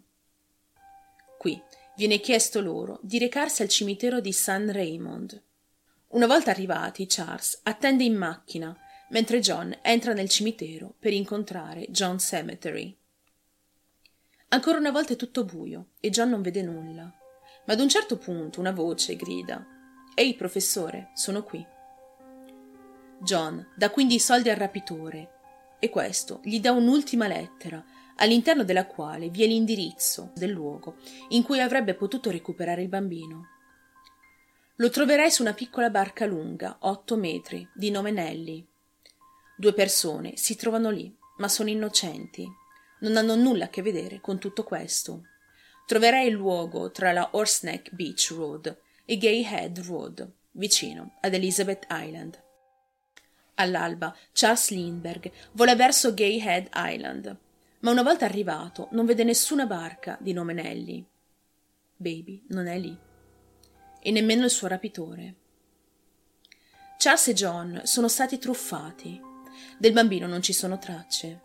Qui 1.37 1.61
viene 1.95 2.19
chiesto 2.19 2.61
loro 2.61 2.99
di 3.01 3.17
recarsi 3.19 3.61
al 3.61 3.69
cimitero 3.69 4.19
di 4.19 4.31
San 4.31 4.71
Raymond. 4.71 5.41
Una 6.09 6.27
volta 6.27 6.51
arrivati, 6.51 7.05
Charles 7.07 7.59
attende 7.63 8.03
in 8.03 8.15
macchina 8.15 8.77
mentre 9.09 9.39
John 9.39 9.75
entra 9.81 10.13
nel 10.13 10.29
cimitero 10.29 10.95
per 10.97 11.13
incontrare 11.13 11.85
John 11.89 12.19
Cemetery. 12.19 12.95
Ancora 14.49 14.77
una 14.77 14.91
volta 14.91 15.13
è 15.13 15.15
tutto 15.15 15.45
buio 15.45 15.89
e 15.99 16.09
John 16.09 16.29
non 16.29 16.41
vede 16.41 16.61
nulla. 16.61 17.11
Ma 17.65 17.73
ad 17.73 17.79
un 17.79 17.89
certo 17.89 18.17
punto 18.17 18.59
una 18.59 18.71
voce 18.71 19.15
grida: 19.15 19.65
Ehi, 20.15 20.35
professore, 20.35 21.11
sono 21.13 21.43
qui. 21.43 21.65
John 23.19 23.65
dà 23.75 23.89
quindi 23.89 24.15
i 24.15 24.19
soldi 24.19 24.49
al 24.49 24.57
rapitore 24.57 25.77
e 25.79 25.89
questo 25.89 26.39
gli 26.43 26.59
dà 26.59 26.71
un'ultima 26.71 27.27
lettera, 27.27 27.83
all'interno 28.17 28.63
della 28.63 28.85
quale 28.85 29.29
vi 29.29 29.43
è 29.43 29.47
l'indirizzo 29.47 30.31
del 30.35 30.51
luogo 30.51 30.95
in 31.29 31.43
cui 31.43 31.59
avrebbe 31.59 31.93
potuto 31.93 32.29
recuperare 32.31 32.81
il 32.81 32.89
bambino. 32.89 33.47
Lo 34.77 34.89
troverai 34.89 35.29
su 35.31 35.41
una 35.41 35.53
piccola 35.53 35.89
barca 35.89 36.25
lunga, 36.25 36.77
otto 36.79 37.15
metri, 37.15 37.67
di 37.73 37.91
nome 37.91 38.11
Nelly. 38.11 38.65
Due 39.55 39.73
persone 39.73 40.35
si 40.35 40.55
trovano 40.55 40.89
lì, 40.89 41.15
ma 41.37 41.47
sono 41.47 41.69
innocenti 41.69 42.61
non 43.03 43.17
hanno 43.17 43.35
nulla 43.35 43.65
a 43.65 43.69
che 43.69 43.81
vedere 43.81 44.19
con 44.19 44.39
tutto 44.39 44.63
questo. 44.63 45.25
Troverai 45.85 46.27
il 46.27 46.33
luogo 46.33 46.91
tra 46.91 47.11
la 47.11 47.29
Horseneck 47.31 47.93
Beach 47.93 48.31
Road 48.31 48.75
e 49.05 49.17
Gay 49.17 49.43
Head 49.43 49.79
Road, 49.79 50.29
vicino 50.51 51.17
ad 51.19 51.33
Elizabeth 51.33 51.85
Island. 51.89 52.41
All'alba 53.55 54.15
Charles 54.31 54.69
Lindbergh 54.69 55.31
vola 55.51 55.75
verso 55.75 56.13
Gay 56.13 56.39
Head 56.39 56.69
Island, 56.73 57.37
ma 57.83 57.91
una 57.91 58.03
volta 58.03 58.25
arrivato 58.25 58.87
non 58.91 59.05
vede 59.05 59.23
nessuna 59.23 59.65
barca 59.65 60.17
di 60.19 60.33
nome 60.33 60.53
Nelly. 60.53 61.05
Baby 61.95 62.43
non 62.49 62.67
è 62.67 62.77
lì. 62.77 62.97
E 64.01 64.11
nemmeno 64.11 64.45
il 64.45 64.49
suo 64.49 64.67
rapitore. 64.67 65.35
Charles 66.97 67.27
e 67.27 67.33
John 67.33 67.81
sono 67.83 68.07
stati 68.07 68.37
truffati. 68.37 69.19
Del 69.77 69.91
bambino 69.91 70.27
non 70.27 70.41
ci 70.41 70.53
sono 70.53 70.79
tracce. 70.79 71.41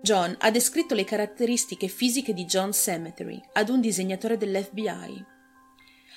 John 0.00 0.34
ha 0.38 0.50
descritto 0.50 0.94
le 0.94 1.04
caratteristiche 1.04 1.86
fisiche 1.86 2.34
di 2.34 2.44
John 2.44 2.72
Cemetery 2.72 3.40
ad 3.52 3.68
un 3.68 3.80
disegnatore 3.80 4.36
dell'FBI. 4.36 5.24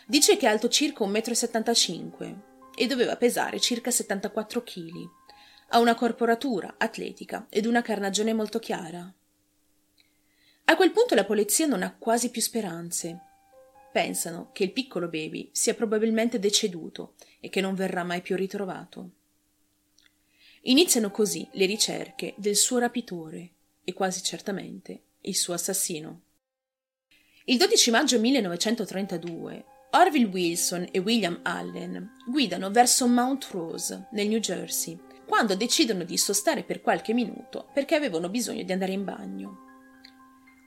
Dice 0.07 0.37
che 0.37 0.47
è 0.47 0.49
alto 0.49 0.67
circa 0.67 1.05
1,75 1.05 2.27
m, 2.27 2.41
e 2.75 2.87
doveva 2.87 3.15
pesare 3.17 3.59
circa 3.59 3.91
74 3.91 4.63
kg. 4.63 5.09
Ha 5.73 5.79
una 5.79 5.95
corporatura 5.95 6.75
atletica 6.77 7.47
ed 7.49 7.65
una 7.65 7.81
carnagione 7.81 8.33
molto 8.33 8.59
chiara. 8.59 9.13
A 10.65 10.75
quel 10.75 10.91
punto 10.91 11.15
la 11.15 11.23
polizia 11.23 11.65
non 11.65 11.81
ha 11.81 11.95
quasi 11.97 12.29
più 12.29 12.41
speranze. 12.41 13.19
Pensano 13.93 14.49
che 14.51 14.65
il 14.65 14.73
piccolo 14.73 15.07
baby 15.07 15.49
sia 15.53 15.73
probabilmente 15.73 16.39
deceduto 16.39 17.15
e 17.39 17.47
che 17.47 17.61
non 17.61 17.73
verrà 17.73 18.03
mai 18.03 18.21
più 18.21 18.35
ritrovato. 18.35 19.11
Iniziano 20.63 21.09
così 21.09 21.47
le 21.53 21.65
ricerche 21.65 22.33
del 22.35 22.57
suo 22.57 22.77
rapitore 22.77 23.51
e 23.85 23.93
quasi 23.93 24.21
certamente 24.21 25.03
il 25.21 25.35
suo 25.35 25.53
assassino. 25.53 26.21
Il 27.45 27.57
12 27.57 27.91
maggio 27.91 28.19
1932 28.19 29.65
Orville 29.91 30.25
Wilson 30.25 30.87
e 30.91 30.99
William 30.99 31.39
Allen 31.43 32.17
guidano 32.25 32.71
verso 32.71 33.07
Mount 33.07 33.47
Rose, 33.51 34.07
nel 34.11 34.27
New 34.27 34.39
Jersey, 34.39 34.97
quando 35.31 35.55
decidono 35.55 36.03
di 36.03 36.17
sostare 36.17 36.63
per 36.63 36.81
qualche 36.81 37.13
minuto 37.13 37.69
perché 37.73 37.95
avevano 37.95 38.27
bisogno 38.27 38.63
di 38.63 38.71
andare 38.73 38.91
in 38.91 39.05
bagno. 39.05 39.59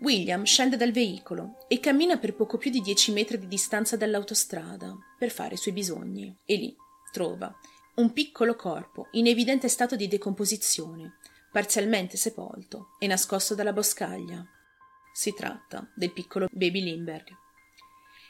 William 0.00 0.44
scende 0.44 0.78
dal 0.78 0.90
veicolo 0.90 1.66
e 1.68 1.80
cammina 1.80 2.16
per 2.16 2.34
poco 2.34 2.56
più 2.56 2.70
di 2.70 2.80
dieci 2.80 3.12
metri 3.12 3.38
di 3.38 3.46
distanza 3.46 3.98
dall'autostrada 3.98 4.96
per 5.18 5.30
fare 5.30 5.52
i 5.52 5.58
suoi 5.58 5.74
bisogni 5.74 6.34
e 6.46 6.56
lì 6.56 6.74
trova 7.12 7.54
un 7.96 8.14
piccolo 8.14 8.56
corpo 8.56 9.08
in 9.12 9.26
evidente 9.26 9.68
stato 9.68 9.96
di 9.96 10.08
decomposizione, 10.08 11.18
parzialmente 11.52 12.16
sepolto 12.16 12.94
e 12.98 13.06
nascosto 13.06 13.54
dalla 13.54 13.74
boscaglia. 13.74 14.42
Si 15.12 15.34
tratta 15.34 15.86
del 15.94 16.10
piccolo 16.10 16.48
Baby 16.50 16.82
Lindbergh. 16.82 17.36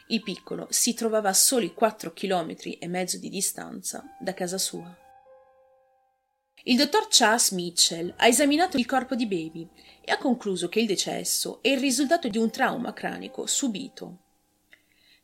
Il 0.09 0.21
piccolo 0.21 0.67
si 0.71 0.95
trovava 0.95 1.29
a 1.29 1.33
soli 1.33 1.73
quattro 1.73 2.13
chilometri 2.13 2.73
e 2.79 2.89
mezzo 2.89 3.19
di 3.19 3.29
distanza 3.29 4.03
da 4.19 4.35
casa 4.35 4.59
sua. 4.59 5.04
Il 6.67 6.79
dottor 6.79 7.09
Charles 7.11 7.51
Mitchell 7.51 8.15
ha 8.17 8.27
esaminato 8.27 8.79
il 8.79 8.87
corpo 8.87 9.15
di 9.15 9.27
Baby 9.27 9.69
e 10.01 10.11
ha 10.11 10.17
concluso 10.17 10.71
che 10.71 10.81
il 10.81 10.87
decesso 10.87 11.59
è 11.61 11.69
il 11.69 11.79
risultato 11.79 12.27
di 12.29 12.39
un 12.39 12.49
trauma 12.49 12.95
cranico 12.95 13.45
subito. 13.45 14.21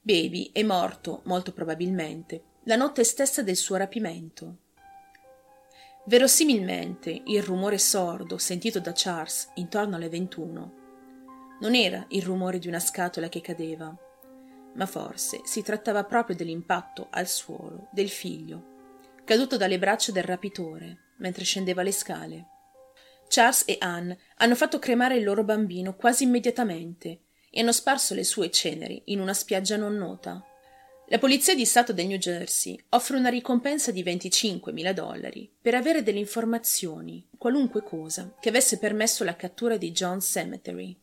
Baby 0.03 0.51
è 0.53 0.63
morto, 0.63 1.23
molto 1.25 1.55
probabilmente, 1.55 2.43
la 2.65 2.77
notte 2.77 3.05
stessa 3.05 3.43
del 3.43 3.57
suo 3.57 3.77
rapimento. 3.77 4.57
Verosimilmente 6.05 7.23
il 7.25 7.43
rumore 7.43 7.79
sordo 7.79 8.37
sentito 8.37 8.79
da 8.79 8.93
Charles 8.95 9.49
intorno 9.55 9.97
alle 9.97 10.11
21 10.11 10.75
non 11.61 11.75
era 11.75 12.05
il 12.09 12.23
rumore 12.23 12.59
di 12.59 12.69
una 12.69 12.81
scatola 12.81 13.31
che 13.31 13.41
cadeva, 13.41 13.95
ma 14.75 14.85
forse 14.85 15.41
si 15.45 15.63
trattava 15.63 16.05
proprio 16.05 16.37
dell'impatto 16.37 17.07
al 17.09 17.27
suolo 17.27 17.89
del 17.93 18.11
figlio, 18.11 19.23
caduto 19.25 19.57
dalle 19.57 19.79
braccia 19.79 20.13
del 20.13 20.25
rapitore 20.25 21.09
mentre 21.21 21.45
scendeva 21.45 21.83
le 21.83 21.93
scale. 21.93 22.47
Charles 23.29 23.63
e 23.67 23.77
Anne 23.79 24.19
hanno 24.39 24.57
fatto 24.57 24.79
cremare 24.79 25.17
il 25.17 25.25
loro 25.25 25.45
bambino 25.45 25.95
quasi 25.95 26.25
immediatamente 26.25 27.21
e 27.49 27.61
hanno 27.61 27.73
sparso 27.73 28.15
le 28.15 28.25
sue 28.25 28.51
ceneri 28.51 29.03
in 29.07 29.21
una 29.21 29.35
spiaggia 29.35 29.77
non 29.77 29.95
nota. 29.97 30.45
La 31.09 31.19
Polizia 31.19 31.55
di 31.55 31.65
Stato 31.65 31.93
del 31.93 32.07
New 32.07 32.19
Jersey 32.19 32.81
offre 32.91 33.17
una 33.17 33.29
ricompensa 33.31 33.91
di 33.91 34.03
25.000 34.03 34.93
dollari 34.93 35.51
per 35.61 35.75
avere 35.75 36.03
delle 36.03 36.21
informazioni, 36.21 37.27
qualunque 37.37 37.83
cosa, 37.83 38.37
che 38.41 38.49
avesse 38.49 38.79
permesso 38.79 39.25
la 39.25 39.35
cattura 39.35 39.77
di 39.77 39.91
John 39.91 40.21
Cemetery. 40.21 40.97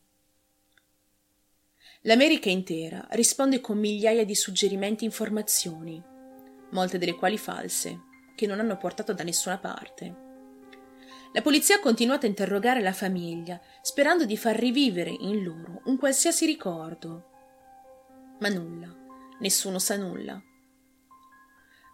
L'America 2.02 2.48
intera 2.48 3.06
risponde 3.10 3.60
con 3.60 3.78
migliaia 3.78 4.24
di 4.24 4.34
suggerimenti 4.34 5.04
e 5.04 5.08
informazioni, 5.08 6.02
molte 6.70 6.96
delle 6.96 7.14
quali 7.14 7.36
false, 7.36 8.04
che 8.38 8.46
non 8.46 8.60
hanno 8.60 8.76
portato 8.76 9.12
da 9.12 9.24
nessuna 9.24 9.58
parte. 9.58 10.26
La 11.32 11.42
polizia 11.42 11.74
ha 11.74 11.80
continuato 11.80 12.24
a 12.24 12.28
interrogare 12.28 12.80
la 12.80 12.92
famiglia, 12.92 13.60
sperando 13.82 14.24
di 14.24 14.36
far 14.36 14.56
rivivere 14.56 15.10
in 15.10 15.42
loro 15.42 15.82
un 15.86 15.98
qualsiasi 15.98 16.46
ricordo. 16.46 18.36
Ma 18.38 18.48
nulla 18.48 18.94
nessuno 19.40 19.80
sa 19.80 19.96
nulla. 19.96 20.40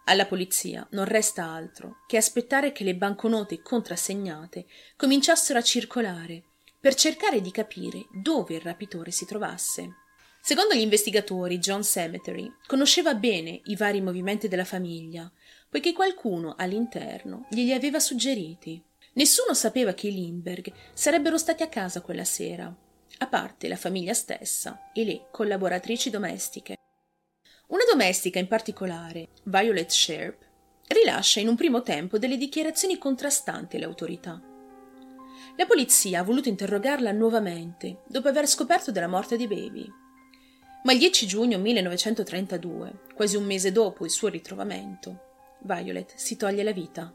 Alla 0.05 0.25
polizia 0.27 0.87
non 0.91 1.05
resta 1.05 1.45
altro 1.45 2.03
che 2.05 2.17
aspettare 2.17 2.71
che 2.71 2.83
le 2.83 2.95
banconote 2.95 3.61
contrassegnate 3.61 4.65
cominciassero 4.95 5.57
a 5.57 5.63
circolare 5.63 6.43
per 6.79 6.93
cercare 6.93 7.41
di 7.41 7.49
capire 7.49 8.05
dove 8.11 8.53
il 8.53 8.61
rapitore 8.61 9.09
si 9.09 9.25
trovasse. 9.25 9.95
Secondo 10.45 10.75
gli 10.75 10.81
investigatori, 10.81 11.57
John 11.57 11.83
Cemetery 11.83 12.47
conosceva 12.67 13.15
bene 13.15 13.61
i 13.63 13.75
vari 13.75 13.99
movimenti 13.99 14.47
della 14.47 14.63
famiglia, 14.63 15.31
poiché 15.75 15.91
qualcuno 15.91 16.55
all'interno 16.57 17.47
glieli 17.49 17.73
aveva 17.73 17.99
suggeriti. 17.99 18.81
Nessuno 19.15 19.53
sapeva 19.53 19.93
che 19.93 20.07
i 20.07 20.13
Lindbergh 20.13 20.71
sarebbero 20.93 21.37
stati 21.37 21.63
a 21.63 21.67
casa 21.67 21.99
quella 21.99 22.23
sera, 22.23 22.73
a 23.17 23.27
parte 23.27 23.67
la 23.67 23.75
famiglia 23.75 24.13
stessa 24.13 24.91
e 24.93 25.03
le 25.03 25.27
collaboratrici 25.31 26.09
domestiche. 26.09 26.77
Una 27.67 27.83
domestica 27.91 28.39
in 28.39 28.47
particolare, 28.47 29.31
Violet 29.43 29.89
Sharp, 29.89 30.45
rilascia 30.87 31.41
in 31.41 31.49
un 31.49 31.57
primo 31.57 31.81
tempo 31.81 32.17
delle 32.17 32.37
dichiarazioni 32.37 32.97
contrastanti 32.97 33.75
alle 33.75 33.83
autorità. 33.83 34.41
La 35.57 35.65
polizia 35.65 36.21
ha 36.21 36.23
voluto 36.23 36.47
interrogarla 36.47 37.11
nuovamente 37.11 38.03
dopo 38.07 38.29
aver 38.29 38.47
scoperto 38.47 38.91
della 38.91 39.09
morte 39.09 39.35
di 39.35 39.45
Baby. 39.45 39.91
Ma 40.85 40.93
il 40.93 40.99
10 40.99 41.27
giugno 41.27 41.57
1932, 41.57 42.99
quasi 43.13 43.35
un 43.35 43.43
mese 43.43 43.73
dopo 43.73 44.05
il 44.05 44.11
suo 44.11 44.29
ritrovamento, 44.29 45.24
Violet 45.65 46.13
si 46.15 46.37
toglie 46.37 46.63
la 46.63 46.71
vita. 46.71 47.13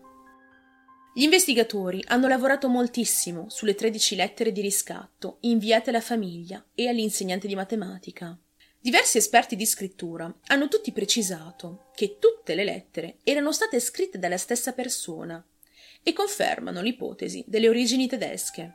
Gli 1.14 1.22
investigatori 1.22 2.04
hanno 2.08 2.28
lavorato 2.28 2.68
moltissimo 2.68 3.48
sulle 3.48 3.74
13 3.74 4.16
lettere 4.16 4.52
di 4.52 4.60
riscatto 4.60 5.38
inviate 5.40 5.90
alla 5.90 6.00
famiglia 6.00 6.64
e 6.74 6.88
all'insegnante 6.88 7.46
di 7.48 7.54
matematica. 7.54 8.36
Diversi 8.78 9.18
esperti 9.18 9.56
di 9.56 9.66
scrittura 9.66 10.32
hanno 10.46 10.68
tutti 10.68 10.92
precisato 10.92 11.90
che 11.94 12.18
tutte 12.18 12.54
le 12.54 12.64
lettere 12.64 13.18
erano 13.24 13.52
state 13.52 13.78
scritte 13.78 14.18
dalla 14.18 14.38
stessa 14.38 14.72
persona 14.72 15.44
e 16.02 16.12
confermano 16.12 16.80
l'ipotesi 16.80 17.44
delle 17.46 17.68
origini 17.68 18.06
tedesche. 18.06 18.74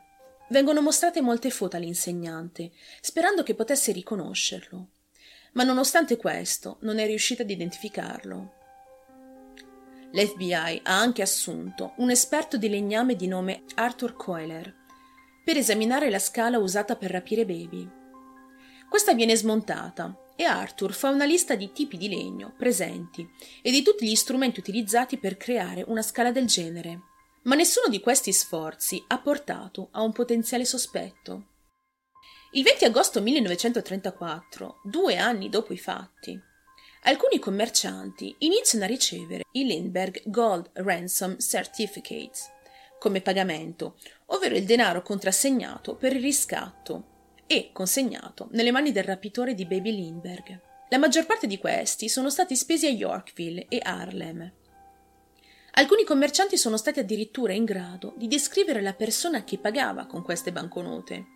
Vengono 0.50 0.80
mostrate 0.80 1.20
molte 1.20 1.50
foto 1.50 1.76
all'insegnante, 1.76 2.70
sperando 3.00 3.42
che 3.42 3.54
potesse 3.54 3.90
riconoscerlo, 3.90 4.90
ma 5.54 5.64
nonostante 5.64 6.16
questo 6.16 6.76
non 6.82 6.98
è 6.98 7.06
riuscita 7.06 7.42
ad 7.42 7.50
identificarlo. 7.50 8.65
L'FBI 10.16 10.80
ha 10.84 10.98
anche 10.98 11.20
assunto 11.20 11.92
un 11.98 12.08
esperto 12.08 12.56
di 12.56 12.70
legname 12.70 13.16
di 13.16 13.26
nome 13.26 13.64
Arthur 13.74 14.14
Coiler 14.14 14.74
per 15.44 15.58
esaminare 15.58 16.08
la 16.08 16.18
scala 16.18 16.56
usata 16.56 16.96
per 16.96 17.10
rapire 17.10 17.44
Baby. 17.44 17.86
Questa 18.88 19.12
viene 19.12 19.36
smontata 19.36 20.16
e 20.34 20.44
Arthur 20.44 20.94
fa 20.94 21.10
una 21.10 21.26
lista 21.26 21.54
di 21.54 21.70
tipi 21.70 21.98
di 21.98 22.08
legno 22.08 22.54
presenti 22.56 23.28
e 23.60 23.70
di 23.70 23.82
tutti 23.82 24.08
gli 24.08 24.14
strumenti 24.14 24.58
utilizzati 24.58 25.18
per 25.18 25.36
creare 25.36 25.84
una 25.86 26.00
scala 26.00 26.32
del 26.32 26.46
genere. 26.46 27.00
Ma 27.42 27.54
nessuno 27.54 27.88
di 27.88 28.00
questi 28.00 28.32
sforzi 28.32 29.04
ha 29.08 29.18
portato 29.18 29.88
a 29.90 30.00
un 30.00 30.12
potenziale 30.12 30.64
sospetto. 30.64 31.48
Il 32.52 32.62
20 32.62 32.86
agosto 32.86 33.20
1934, 33.20 34.80
due 34.82 35.18
anni 35.18 35.50
dopo 35.50 35.74
i 35.74 35.78
fatti, 35.78 36.40
alcuni 37.06 37.38
commercianti 37.38 38.34
iniziano 38.38 38.84
a 38.84 38.88
ricevere 38.88 39.44
i 39.52 39.64
Lindbergh 39.64 40.22
Gold 40.24 40.70
Ransom 40.74 41.38
Certificates 41.38 42.50
come 42.98 43.20
pagamento, 43.20 43.96
ovvero 44.26 44.56
il 44.56 44.64
denaro 44.64 45.02
contrassegnato 45.02 45.94
per 45.94 46.14
il 46.14 46.22
riscatto 46.22 47.14
e 47.46 47.70
consegnato 47.72 48.48
nelle 48.52 48.72
mani 48.72 48.90
del 48.90 49.04
rapitore 49.04 49.54
di 49.54 49.66
Baby 49.66 49.92
Lindbergh. 49.92 50.60
La 50.88 50.98
maggior 50.98 51.26
parte 51.26 51.46
di 51.46 51.58
questi 51.58 52.08
sono 52.08 52.28
stati 52.28 52.56
spesi 52.56 52.86
a 52.86 52.90
Yorkville 52.90 53.66
e 53.68 53.80
Harlem. 53.82 54.52
Alcuni 55.72 56.04
commercianti 56.04 56.56
sono 56.56 56.76
stati 56.76 56.98
addirittura 56.98 57.52
in 57.52 57.64
grado 57.64 58.14
di 58.16 58.26
descrivere 58.26 58.80
la 58.80 58.94
persona 58.94 59.44
che 59.44 59.58
pagava 59.58 60.06
con 60.06 60.22
queste 60.22 60.50
banconote. 60.50 61.26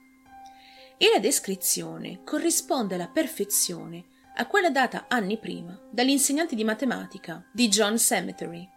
E 0.96 1.10
la 1.12 1.20
descrizione 1.20 2.22
corrisponde 2.24 2.94
alla 2.94 3.08
perfezione 3.08 4.09
a 4.36 4.46
quella 4.46 4.70
data 4.70 5.06
anni 5.08 5.38
prima 5.38 5.78
dall'insegnante 5.90 6.54
di 6.54 6.64
matematica 6.64 7.44
di 7.52 7.68
John 7.68 7.98
Cemetery. 7.98 8.68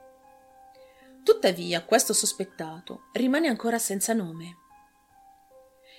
Tuttavia, 1.24 1.84
questo 1.84 2.14
sospettato 2.14 3.10
rimane 3.14 3.48
ancora 3.48 3.78
senza 3.78 4.14
nome. 4.14 4.58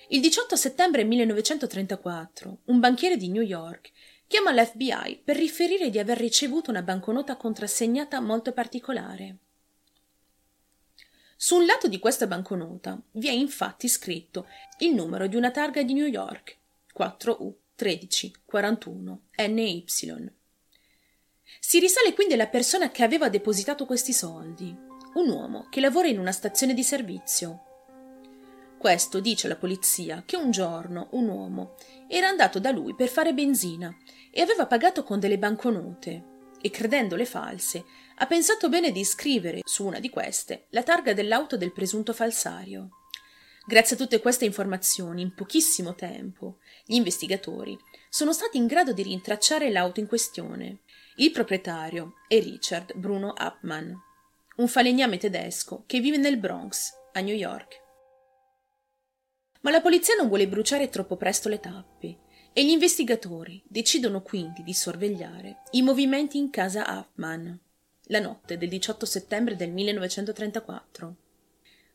Il 0.09 0.21
18 0.21 0.55
settembre 0.55 1.03
1934 1.03 2.59
un 2.65 2.79
banchiere 2.79 3.17
di 3.17 3.29
New 3.29 3.41
York 3.41 3.91
chiama 4.27 4.51
l'FBI 4.51 5.21
per 5.23 5.35
riferire 5.35 5.89
di 5.89 5.97
aver 5.97 6.17
ricevuto 6.17 6.69
una 6.69 6.83
banconota 6.83 7.37
contrassegnata 7.37 8.19
molto 8.19 8.51
particolare. 8.51 9.37
Su 11.35 11.57
un 11.57 11.65
lato 11.65 11.87
di 11.87 11.99
questa 11.99 12.27
banconota 12.27 13.01
vi 13.13 13.27
è 13.27 13.31
infatti 13.31 13.87
scritto 13.87 14.47
il 14.79 14.93
numero 14.93 15.27
di 15.27 15.35
una 15.35 15.51
targa 15.51 15.81
di 15.81 15.93
New 15.93 16.05
York 16.05 16.57
4U 16.97 17.53
13 17.75 18.33
41 18.45 19.21
NY 19.49 19.83
Si 21.59 21.79
risale 21.79 22.13
quindi 22.13 22.33
alla 22.33 22.47
persona 22.47 22.89
che 22.89 23.03
aveva 23.03 23.27
depositato 23.27 23.85
questi 23.85 24.13
soldi, 24.13 24.73
un 25.15 25.29
uomo 25.29 25.67
che 25.69 25.81
lavora 25.81 26.07
in 26.07 26.17
una 26.17 26.31
stazione 26.31 26.73
di 26.73 26.83
servizio. 26.83 27.63
Questo 28.77 29.19
dice 29.19 29.47
alla 29.47 29.57
polizia 29.57 30.23
che 30.25 30.37
un 30.37 30.51
giorno 30.51 31.09
un 31.11 31.27
uomo 31.27 31.75
era 32.07 32.29
andato 32.29 32.59
da 32.59 32.71
lui 32.71 32.95
per 32.95 33.09
fare 33.09 33.33
benzina 33.33 33.93
e 34.31 34.41
aveva 34.41 34.67
pagato 34.67 35.03
con 35.03 35.19
delle 35.19 35.37
banconote 35.37 36.23
e 36.61 36.69
credendole 36.69 37.25
false 37.25 37.83
ha 38.15 38.25
pensato 38.25 38.69
bene 38.69 38.93
di 38.93 39.03
scrivere 39.03 39.59
su 39.65 39.85
una 39.85 39.99
di 39.99 40.09
queste 40.09 40.67
la 40.69 40.83
targa 40.83 41.13
dell'auto 41.13 41.57
del 41.57 41.73
presunto 41.73 42.13
falsario. 42.13 43.04
Grazie 43.67 43.95
a 43.95 43.99
tutte 43.99 44.19
queste 44.19 44.45
informazioni, 44.45 45.23
in 45.23 45.33
pochissimo 45.33 45.95
tempo, 45.95 46.57
gli 46.85 46.93
investigatori 46.93 47.75
sono 48.09 48.31
stati 48.31 48.57
in 48.57 48.67
grado 48.67 48.93
di 48.93 49.01
rintracciare 49.01 49.71
l'auto 49.71 49.99
in 49.99 50.05
questione. 50.05 50.81
Il 51.15 51.31
proprietario 51.31 52.13
è 52.27 52.39
Richard 52.39 52.95
Bruno 52.95 53.33
Upman, 53.35 53.91
un 54.57 54.67
falegname 54.67 55.17
tedesco 55.17 55.83
che 55.87 55.99
vive 55.99 56.17
nel 56.17 56.37
Bronx, 56.37 56.91
a 57.13 57.21
New 57.21 57.33
York. 57.33 57.81
Ma 59.61 59.71
la 59.71 59.81
polizia 59.81 60.13
non 60.13 60.27
vuole 60.27 60.47
bruciare 60.47 60.89
troppo 60.89 61.15
presto 61.15 61.49
le 61.49 61.59
tappe 61.59 62.17
e 62.53 62.63
gli 62.63 62.69
investigatori 62.69 63.63
decidono 63.65 64.21
quindi 64.21 64.61
di 64.61 64.75
sorvegliare 64.75 65.63
i 65.71 65.81
movimenti 65.81 66.37
in 66.37 66.51
casa 66.51 66.85
Upman 66.87 67.59
la 68.09 68.19
notte 68.19 68.59
del 68.59 68.69
18 68.69 69.07
settembre 69.07 69.55
del 69.55 69.71
1934. 69.71 71.15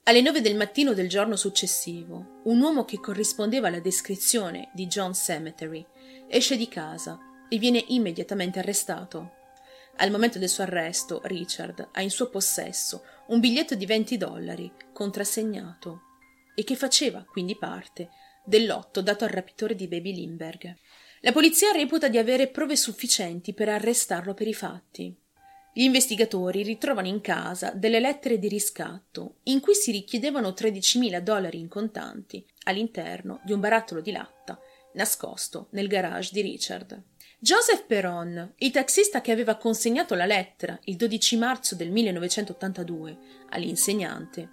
Alle 0.05 0.23
nove 0.23 0.41
del 0.41 0.57
mattino 0.57 0.95
del 0.95 1.09
giorno 1.09 1.37
successivo, 1.37 2.41
un 2.45 2.61
uomo 2.61 2.85
che 2.85 2.99
corrispondeva 2.99 3.69
alla 3.69 3.81
descrizione 3.81 4.71
di 4.73 4.87
John 4.87 5.15
Cemetery 5.15 5.87
esce 6.27 6.57
di 6.57 6.69
casa 6.69 7.19
e 7.49 7.59
viene 7.59 7.85
immediatamente 7.89 8.59
arrestato. 8.59 9.33
Al 9.97 10.11
momento 10.11 10.39
del 10.39 10.49
suo 10.49 10.63
arresto, 10.63 11.21
Richard 11.25 11.91
ha 11.93 12.01
in 12.01 12.11
suo 12.11 12.31
possesso 12.31 13.03
un 13.29 13.41
biglietto 13.41 13.75
di 13.75 13.85
20 13.85 14.17
dollari 14.17 14.73
contrassegnato 14.93 16.03
e 16.55 16.65
che 16.65 16.77
faceva 16.77 17.23
quindi 17.25 17.57
parte 17.57 18.09
del 18.45 18.67
lotto 18.67 19.03
dato 19.03 19.25
al 19.25 19.31
rapitore 19.31 19.75
di 19.75 19.87
Baby 19.87 20.15
Lindbergh. 20.15 20.75
La 21.21 21.33
polizia 21.33 21.73
reputa 21.73 22.09
di 22.09 22.17
avere 22.17 22.49
prove 22.49 22.75
sufficienti 22.75 23.53
per 23.53 23.69
arrestarlo 23.69 24.33
per 24.33 24.49
i 24.49 24.55
fatti. 24.55 25.15
Gli 25.73 25.83
investigatori 25.83 26.63
ritrovano 26.63 27.07
in 27.07 27.21
casa 27.21 27.71
delle 27.71 28.01
lettere 28.01 28.39
di 28.39 28.49
riscatto 28.49 29.37
in 29.45 29.61
cui 29.61 29.75
si 29.75 29.93
richiedevano 29.93 30.49
13.000 30.49 31.21
dollari 31.21 31.61
in 31.61 31.69
contanti 31.69 32.45
all'interno 32.65 33.41
di 33.45 33.53
un 33.53 33.61
barattolo 33.61 34.01
di 34.01 34.11
latta 34.11 34.59
nascosto 34.95 35.69
nel 35.71 35.87
garage 35.87 36.31
di 36.33 36.41
Richard. 36.41 37.01
Joseph 37.39 37.87
Perron, 37.87 38.53
il 38.59 38.71
taxista 38.71 39.21
che 39.21 39.33
aveva 39.33 39.57
consegnato 39.57 40.15
la 40.15 40.27
lettera 40.27 40.79
il 40.85 40.97
12 40.97 41.37
marzo 41.37 41.75
del 41.77 41.91
1982 41.91 43.19
all'insegnante, 43.51 44.51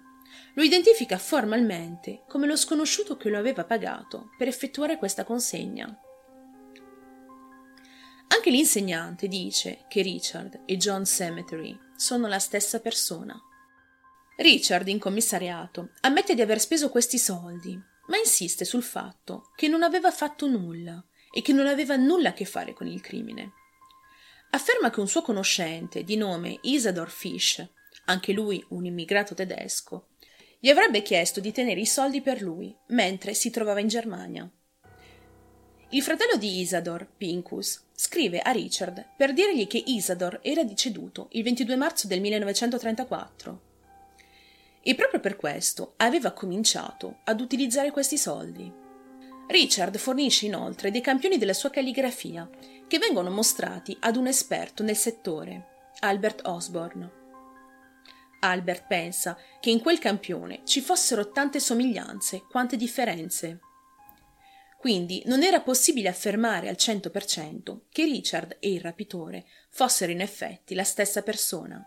lo 0.54 0.62
identifica 0.62 1.18
formalmente 1.18 2.22
come 2.28 2.46
lo 2.46 2.56
sconosciuto 2.56 3.16
che 3.16 3.28
lo 3.28 3.38
aveva 3.38 3.64
pagato 3.64 4.30
per 4.38 4.48
effettuare 4.48 4.96
questa 4.96 5.24
consegna. 5.24 5.94
Anche 8.28 8.50
l'insegnante 8.50 9.26
dice 9.26 9.84
che 9.88 10.02
Richard 10.02 10.62
e 10.66 10.76
John 10.76 11.04
Cemetery 11.04 11.78
sono 11.96 12.28
la 12.28 12.38
stessa 12.38 12.80
persona. 12.80 13.40
Richard, 14.36 14.86
in 14.88 14.98
commissariato, 14.98 15.90
ammette 16.00 16.34
di 16.34 16.42
aver 16.42 16.60
speso 16.60 16.90
questi 16.90 17.18
soldi, 17.18 17.78
ma 18.06 18.16
insiste 18.16 18.64
sul 18.64 18.82
fatto 18.82 19.50
che 19.56 19.66
non 19.66 19.82
aveva 19.82 20.10
fatto 20.10 20.46
nulla 20.46 21.04
e 21.30 21.42
che 21.42 21.52
non 21.52 21.66
aveva 21.66 21.96
nulla 21.96 22.30
a 22.30 22.32
che 22.32 22.44
fare 22.44 22.72
con 22.72 22.86
il 22.86 23.00
crimine. 23.00 23.52
Afferma 24.50 24.90
che 24.90 25.00
un 25.00 25.08
suo 25.08 25.22
conoscente 25.22 26.04
di 26.04 26.16
nome 26.16 26.58
Isador 26.62 27.10
Fish, 27.10 27.66
anche 28.06 28.32
lui 28.32 28.64
un 28.68 28.84
immigrato 28.84 29.34
tedesco, 29.34 30.08
gli 30.58 30.68
avrebbe 30.68 31.02
chiesto 31.02 31.40
di 31.40 31.52
tenere 31.52 31.80
i 31.80 31.86
soldi 31.86 32.20
per 32.20 32.42
lui 32.42 32.74
mentre 32.88 33.34
si 33.34 33.50
trovava 33.50 33.80
in 33.80 33.88
Germania. 33.88 34.50
Il 35.90 36.02
fratello 36.02 36.36
di 36.36 36.60
Isador, 36.60 37.08
Pincus, 37.16 37.82
scrive 38.00 38.38
a 38.38 38.52
Richard 38.52 39.04
per 39.16 39.32
dirgli 39.32 39.66
che 39.66 39.82
Isador 39.84 40.38
era 40.40 40.62
deceduto 40.62 41.26
il 41.32 41.42
22 41.42 41.74
marzo 41.74 42.06
del 42.06 42.20
1934 42.20 43.60
e 44.80 44.94
proprio 44.94 45.18
per 45.18 45.34
questo 45.34 45.94
aveva 45.96 46.30
cominciato 46.30 47.18
ad 47.24 47.40
utilizzare 47.40 47.90
questi 47.90 48.16
soldi. 48.16 48.72
Richard 49.48 49.96
fornisce 49.96 50.46
inoltre 50.46 50.92
dei 50.92 51.00
campioni 51.00 51.38
della 51.38 51.52
sua 51.52 51.70
calligrafia 51.70 52.48
che 52.86 52.98
vengono 52.98 53.30
mostrati 53.30 53.96
ad 53.98 54.14
un 54.14 54.28
esperto 54.28 54.84
nel 54.84 54.96
settore, 54.96 55.88
Albert 55.98 56.46
Osborne. 56.46 57.10
Albert 58.38 58.84
pensa 58.86 59.36
che 59.58 59.70
in 59.70 59.80
quel 59.80 59.98
campione 59.98 60.60
ci 60.62 60.80
fossero 60.80 61.32
tante 61.32 61.58
somiglianze 61.58 62.44
quante 62.48 62.76
differenze 62.76 63.58
quindi 64.78 65.24
non 65.26 65.42
era 65.42 65.60
possibile 65.60 66.08
affermare 66.08 66.68
al 66.68 66.76
cento 66.76 67.10
per 67.10 67.24
cento 67.24 67.86
che 67.90 68.04
Richard 68.04 68.58
e 68.60 68.70
il 68.72 68.80
rapitore 68.80 69.44
fossero 69.70 70.12
in 70.12 70.20
effetti 70.20 70.76
la 70.76 70.84
stessa 70.84 71.22
persona. 71.22 71.84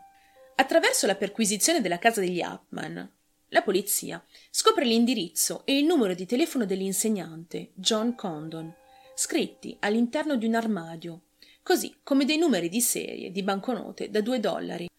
Attraverso 0.55 1.07
la 1.07 1.15
perquisizione 1.15 1.79
della 1.79 1.99
casa 1.99 2.19
degli 2.19 2.41
Upman, 2.41 3.09
la 3.47 3.61
polizia 3.61 4.21
scopre 4.49 4.83
l'indirizzo 4.83 5.61
e 5.63 5.77
il 5.77 5.85
numero 5.85 6.13
di 6.13 6.25
telefono 6.25 6.65
dell'insegnante 6.65 7.71
John 7.75 8.13
Condon, 8.13 8.75
scritti 9.15 9.77
all'interno 9.79 10.35
di 10.35 10.45
un 10.45 10.55
armadio, 10.55 11.21
così 11.63 11.95
come 12.03 12.25
dei 12.25 12.37
numeri 12.37 12.67
di 12.67 12.81
serie 12.81 13.31
di 13.31 13.41
banconote 13.41 14.09
da 14.09 14.19
due 14.19 14.41
dollari. 14.41 14.89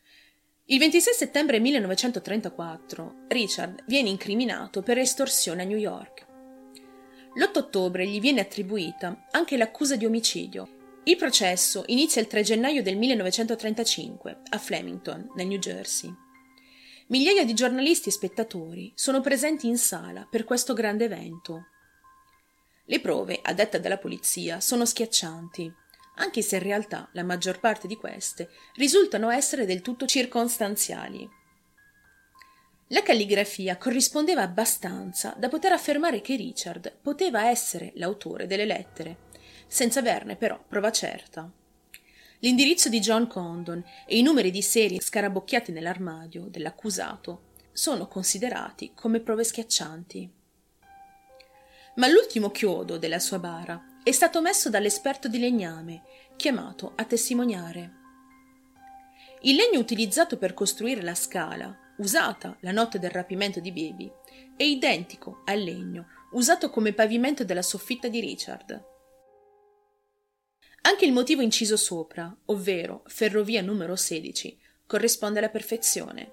Il 0.65 0.79
26 0.79 1.13
settembre 1.13 1.61
1934 1.61 3.27
Richard 3.29 3.85
viene 3.87 4.09
incriminato 4.09 4.81
per 4.81 4.97
estorsione 4.97 5.61
a 5.61 5.67
New 5.67 5.77
York. 5.77 6.31
L'8 7.35 7.59
ottobre 7.59 8.07
gli 8.07 8.21
viene 8.21 8.41
attribuita 8.41 9.27
anche 9.31 9.57
l'accusa 9.57 9.97
di 9.97 10.05
omicidio. 10.05 11.01
Il 11.05 11.17
processo 11.17 11.83
inizia 11.87 12.21
il 12.21 12.27
3 12.27 12.43
gennaio 12.43 12.83
del 12.83 12.97
1935 12.97 14.43
a 14.51 14.59
Flemington, 14.59 15.31
nel 15.35 15.47
New 15.47 15.59
Jersey. 15.59 16.15
Migliaia 17.09 17.45
di 17.45 17.55
giornalisti 17.55 18.11
e 18.11 18.13
spettatori 18.13 18.93
sono 18.95 19.21
presenti 19.21 19.67
in 19.67 19.79
sala 19.79 20.27
per 20.31 20.45
questo 20.45 20.75
grande 20.75 21.07
evento. 21.07 21.67
Le 22.85 23.01
prove, 23.01 23.41
a 23.43 23.55
detta 23.55 23.79
della 23.79 23.99
polizia, 23.99 24.61
sono 24.61 24.85
schiaccianti, 24.85 25.73
anche 26.17 26.43
se 26.43 26.57
in 26.57 26.63
realtà 26.63 27.09
la 27.13 27.25
maggior 27.25 27.61
parte 27.61 27.87
di 27.87 27.97
queste 27.97 28.51
risultano 28.75 29.31
essere 29.31 29.65
del 29.65 29.81
tutto 29.81 30.05
circostanziali. 30.07 31.29
La 32.93 33.03
calligrafia 33.03 33.79
corrispondeva 33.79 34.43
abbastanza 34.43 35.35
da 35.39 35.49
poter 35.49 35.73
affermare 35.73 36.21
che 36.21 36.37
Richard 36.37 36.95
poteva 37.01 37.49
essere 37.49 37.93
l'autore 37.95 38.47
delle 38.47 38.67
lettere, 38.67 39.31
senza 39.67 40.01
averne 40.01 40.37
però 40.37 40.63
prova 40.69 40.93
certa. 40.93 41.51
L'indirizzo 42.41 42.91
di 42.91 43.01
John 43.01 43.29
Condon 43.29 43.83
e 44.07 44.19
i 44.19 44.23
numeri 44.23 44.51
di 44.51 44.61
serie 44.61 45.01
scarabocchiati 45.01 45.73
nell'armadio 45.73 46.49
dell'accusato 46.49 47.53
sono 47.73 48.07
considerati 48.09 48.93
come 48.95 49.21
prove 49.21 49.45
schiaccianti. 49.45 50.31
Ma 51.95 52.09
l'ultimo 52.09 52.51
chiodo 52.51 52.99
della 52.99 53.21
sua 53.21 53.39
bara 53.39 54.01
è 54.05 54.13
stato 54.13 54.43
messo 54.43 54.69
dall'esperto 54.69 55.29
di 55.29 55.39
legname, 55.39 56.03
chiamato 56.37 56.93
a 56.95 57.07
testimoniare. 57.07 57.93
Il 59.43 59.55
legno 59.55 59.79
utilizzato 59.79 60.37
per 60.37 60.53
costruire 60.53 61.01
la 61.01 61.15
scala 61.15 61.82
usata 62.03 62.57
la 62.61 62.73
notte 62.73 62.99
del 62.99 63.11
rapimento 63.11 63.61
di 63.61 63.73
Baby, 63.73 64.13
è 64.57 64.65
identico 64.65 65.43
al 65.45 65.61
legno 65.61 66.07
usato 66.33 66.71
come 66.71 66.93
pavimento 66.93 67.45
della 67.45 67.63
soffitta 67.63 68.09
di 68.09 68.21
Richard. 68.21 68.85
Anche 70.83 71.05
il 71.05 71.13
motivo 71.13 71.43
inciso 71.43 71.77
sopra, 71.77 72.35
ovvero 72.47 73.03
ferrovia 73.07 73.63
numero 73.63 73.95
16, 73.95 74.59
corrisponde 74.87 75.39
alla 75.39 75.49
perfezione. 75.49 76.33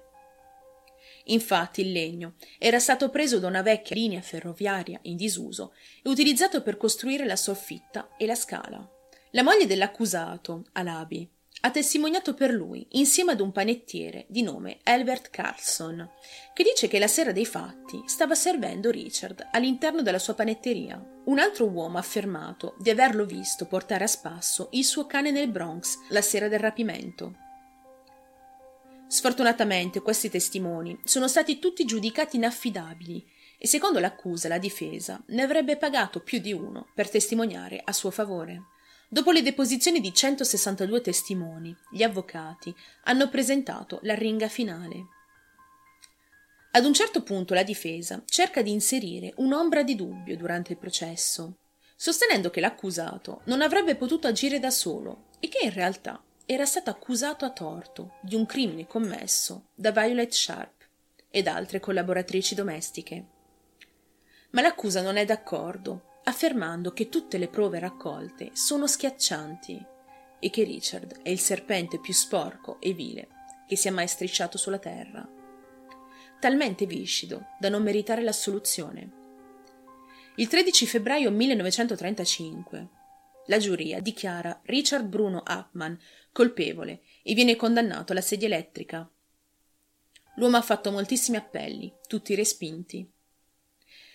Infatti 1.26 1.82
il 1.82 1.92
legno 1.92 2.34
era 2.58 2.80
stato 2.80 3.10
preso 3.10 3.38
da 3.38 3.46
una 3.46 3.62
vecchia 3.62 3.94
linea 3.94 4.20
ferroviaria 4.20 4.98
in 5.02 5.16
disuso 5.16 5.74
e 6.02 6.08
utilizzato 6.08 6.62
per 6.62 6.76
costruire 6.76 7.24
la 7.24 7.36
soffitta 7.36 8.16
e 8.16 8.26
la 8.26 8.34
scala. 8.34 8.86
La 9.32 9.44
moglie 9.44 9.66
dell'accusato, 9.66 10.64
Alabi, 10.72 11.30
ha 11.62 11.70
testimoniato 11.70 12.34
per 12.34 12.50
lui 12.50 12.86
insieme 12.90 13.32
ad 13.32 13.40
un 13.40 13.52
panettiere 13.52 14.24
di 14.28 14.42
nome 14.42 14.78
Albert 14.84 15.30
Carlson, 15.30 16.08
che 16.54 16.62
dice 16.62 16.88
che 16.88 16.98
la 16.98 17.06
sera 17.06 17.32
dei 17.32 17.44
fatti 17.44 18.02
stava 18.06 18.34
servendo 18.34 18.90
Richard 18.90 19.48
all'interno 19.52 20.02
della 20.02 20.18
sua 20.18 20.34
panetteria. 20.34 21.02
Un 21.24 21.38
altro 21.38 21.66
uomo 21.66 21.98
ha 21.98 22.00
affermato 22.00 22.76
di 22.78 22.90
averlo 22.90 23.26
visto 23.26 23.66
portare 23.66 24.04
a 24.04 24.08
spasso 24.08 24.68
il 24.72 24.84
suo 24.84 25.06
cane 25.06 25.30
nel 25.30 25.50
Bronx 25.50 25.98
la 26.08 26.22
sera 26.22 26.48
del 26.48 26.60
rapimento. 26.60 27.34
Sfortunatamente 29.06 30.00
questi 30.00 30.30
testimoni 30.30 30.98
sono 31.04 31.26
stati 31.28 31.58
tutti 31.58 31.84
giudicati 31.84 32.36
inaffidabili 32.36 33.26
e 33.58 33.66
secondo 33.66 33.98
l'accusa 33.98 34.48
la 34.48 34.58
difesa 34.58 35.20
ne 35.26 35.42
avrebbe 35.42 35.76
pagato 35.76 36.20
più 36.20 36.38
di 36.38 36.52
uno 36.52 36.86
per 36.94 37.10
testimoniare 37.10 37.82
a 37.84 37.92
suo 37.92 38.10
favore. 38.10 38.62
Dopo 39.12 39.32
le 39.32 39.42
deposizioni 39.42 39.98
di 39.98 40.14
162 40.14 41.00
testimoni, 41.00 41.76
gli 41.90 42.04
avvocati 42.04 42.72
hanno 43.06 43.28
presentato 43.28 43.98
la 44.02 44.14
ringa 44.14 44.46
finale. 44.46 45.06
Ad 46.70 46.84
un 46.84 46.94
certo 46.94 47.24
punto 47.24 47.52
la 47.52 47.64
difesa 47.64 48.22
cerca 48.24 48.62
di 48.62 48.70
inserire 48.70 49.32
un'ombra 49.38 49.82
di 49.82 49.96
dubbio 49.96 50.36
durante 50.36 50.70
il 50.70 50.78
processo, 50.78 51.56
sostenendo 51.96 52.50
che 52.50 52.60
l'accusato 52.60 53.40
non 53.46 53.62
avrebbe 53.62 53.96
potuto 53.96 54.28
agire 54.28 54.60
da 54.60 54.70
solo 54.70 55.30
e 55.40 55.48
che 55.48 55.64
in 55.64 55.72
realtà 55.72 56.22
era 56.46 56.64
stato 56.64 56.90
accusato 56.90 57.44
a 57.44 57.50
torto 57.50 58.18
di 58.22 58.36
un 58.36 58.46
crimine 58.46 58.86
commesso 58.86 59.70
da 59.74 59.90
Violet 59.90 60.30
Sharp 60.30 60.86
ed 61.28 61.48
altre 61.48 61.80
collaboratrici 61.80 62.54
domestiche. 62.54 63.24
Ma 64.50 64.60
l'accusa 64.60 65.02
non 65.02 65.16
è 65.16 65.24
d'accordo 65.24 66.09
affermando 66.24 66.92
che 66.92 67.08
tutte 67.08 67.38
le 67.38 67.48
prove 67.48 67.78
raccolte 67.78 68.50
sono 68.54 68.86
schiaccianti 68.86 69.84
e 70.38 70.50
che 70.50 70.64
Richard 70.64 71.22
è 71.22 71.28
il 71.28 71.40
serpente 71.40 71.98
più 71.98 72.12
sporco 72.12 72.80
e 72.80 72.92
vile 72.92 73.28
che 73.66 73.76
sia 73.76 73.92
mai 73.92 74.08
strisciato 74.08 74.58
sulla 74.58 74.78
terra, 74.78 75.28
talmente 76.40 76.86
viscido 76.86 77.46
da 77.58 77.68
non 77.68 77.82
meritare 77.82 78.22
l'assoluzione. 78.22 79.18
Il 80.36 80.48
13 80.48 80.86
febbraio 80.86 81.30
1935 81.30 82.88
la 83.46 83.58
giuria 83.58 84.00
dichiara 84.00 84.60
Richard 84.64 85.06
Bruno 85.06 85.42
Appman 85.44 85.98
colpevole 86.32 87.02
e 87.22 87.34
viene 87.34 87.56
condannato 87.56 88.12
alla 88.12 88.20
sedia 88.20 88.46
elettrica. 88.46 89.10
L'uomo 90.36 90.56
ha 90.56 90.62
fatto 90.62 90.92
moltissimi 90.92 91.36
appelli, 91.36 91.92
tutti 92.06 92.34
respinti. 92.34 93.10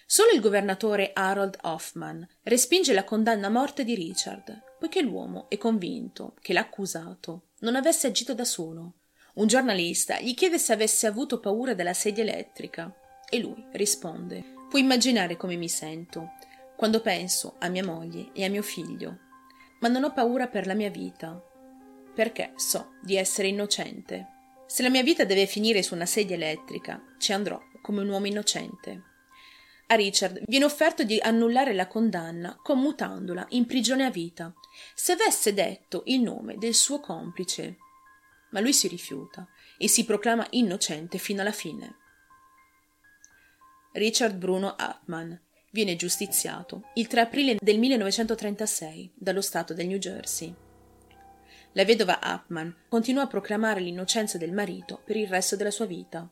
Solo 0.07 0.31
il 0.31 0.39
governatore 0.39 1.11
Harold 1.13 1.57
Hoffman 1.63 2.25
respinge 2.43 2.93
la 2.93 3.03
condanna 3.03 3.47
a 3.47 3.49
morte 3.49 3.83
di 3.83 3.95
Richard, 3.95 4.61
poiché 4.77 5.01
l'uomo 5.01 5.49
è 5.49 5.57
convinto 5.57 6.35
che 6.41 6.53
l'accusato 6.53 7.47
non 7.61 7.75
avesse 7.75 8.05
agito 8.05 8.35
da 8.35 8.45
solo. 8.45 8.93
Un 9.35 9.47
giornalista 9.47 10.19
gli 10.19 10.35
chiede 10.35 10.59
se 10.59 10.73
avesse 10.73 11.07
avuto 11.07 11.39
paura 11.39 11.73
della 11.73 11.93
sedia 11.93 12.21
elettrica 12.21 12.93
e 13.27 13.39
lui 13.39 13.65
risponde: 13.71 14.43
Puoi 14.69 14.83
immaginare 14.83 15.37
come 15.37 15.55
mi 15.55 15.67
sento 15.67 16.33
quando 16.77 17.01
penso 17.01 17.55
a 17.59 17.67
mia 17.69 17.83
moglie 17.83 18.29
e 18.33 18.45
a 18.45 18.49
mio 18.49 18.61
figlio, 18.61 19.17
ma 19.79 19.87
non 19.87 20.03
ho 20.03 20.13
paura 20.13 20.47
per 20.47 20.67
la 20.67 20.75
mia 20.75 20.91
vita, 20.91 21.41
perché 22.13 22.53
so 22.57 22.91
di 23.01 23.15
essere 23.15 23.47
innocente. 23.47 24.27
Se 24.67 24.83
la 24.83 24.89
mia 24.89 25.01
vita 25.01 25.25
deve 25.25 25.47
finire 25.47 25.81
su 25.81 25.95
una 25.95 26.05
sedia 26.05 26.35
elettrica, 26.35 27.01
ci 27.17 27.33
andrò 27.33 27.59
come 27.81 28.01
un 28.01 28.09
uomo 28.09 28.27
innocente. 28.27 29.14
A 29.87 29.95
Richard 29.95 30.41
viene 30.47 30.65
offerto 30.65 31.03
di 31.03 31.19
annullare 31.19 31.73
la 31.73 31.87
condanna 31.87 32.57
commutandola 32.61 33.45
in 33.49 33.67
prigione 33.67 34.05
a 34.05 34.09
vita, 34.09 34.51
se 34.95 35.11
avesse 35.11 35.53
detto 35.53 36.01
il 36.05 36.21
nome 36.21 36.57
del 36.57 36.73
suo 36.73 36.99
complice. 36.99 37.77
Ma 38.51 38.61
lui 38.61 38.73
si 38.73 38.87
rifiuta 38.87 39.47
e 39.77 39.87
si 39.87 40.03
proclama 40.03 40.47
innocente 40.51 41.19
fino 41.19 41.41
alla 41.41 41.51
fine. 41.51 41.97
Richard 43.93 44.35
Bruno 44.35 44.75
Hartman 44.75 45.39
viene 45.71 45.95
giustiziato 45.95 46.89
il 46.95 47.05
3 47.05 47.21
aprile 47.21 47.57
del 47.59 47.77
1936 47.77 49.11
dallo 49.13 49.41
Stato 49.41 49.73
del 49.73 49.87
New 49.87 49.97
Jersey. 49.99 50.53
La 51.73 51.85
vedova 51.85 52.21
Hartman 52.21 52.73
continua 52.87 53.23
a 53.23 53.27
proclamare 53.27 53.81
l'innocenza 53.81 54.37
del 54.37 54.51
marito 54.51 55.01
per 55.05 55.15
il 55.15 55.27
resto 55.27 55.55
della 55.55 55.71
sua 55.71 55.85
vita. 55.85 56.27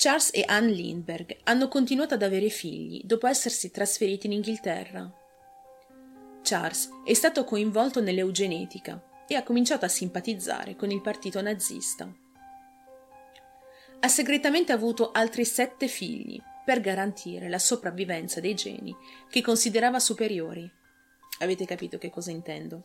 Charles 0.00 0.30
e 0.32 0.44
Anne 0.46 0.70
Lindbergh 0.70 1.38
hanno 1.42 1.66
continuato 1.66 2.14
ad 2.14 2.22
avere 2.22 2.50
figli 2.50 3.00
dopo 3.02 3.26
essersi 3.26 3.72
trasferiti 3.72 4.26
in 4.26 4.32
Inghilterra. 4.34 5.12
Charles 6.40 6.88
è 7.04 7.12
stato 7.14 7.42
coinvolto 7.42 8.00
nell'eugenetica 8.00 9.24
e 9.26 9.34
ha 9.34 9.42
cominciato 9.42 9.86
a 9.86 9.88
simpatizzare 9.88 10.76
con 10.76 10.92
il 10.92 11.00
partito 11.00 11.42
nazista. 11.42 12.08
Ha 13.98 14.06
segretamente 14.06 14.70
avuto 14.70 15.10
altri 15.10 15.44
sette 15.44 15.88
figli 15.88 16.40
per 16.64 16.80
garantire 16.80 17.48
la 17.48 17.58
sopravvivenza 17.58 18.38
dei 18.38 18.54
geni 18.54 18.94
che 19.28 19.40
considerava 19.40 19.98
superiori. 19.98 20.70
Avete 21.40 21.64
capito 21.64 21.98
che 21.98 22.08
cosa 22.08 22.30
intendo? 22.30 22.84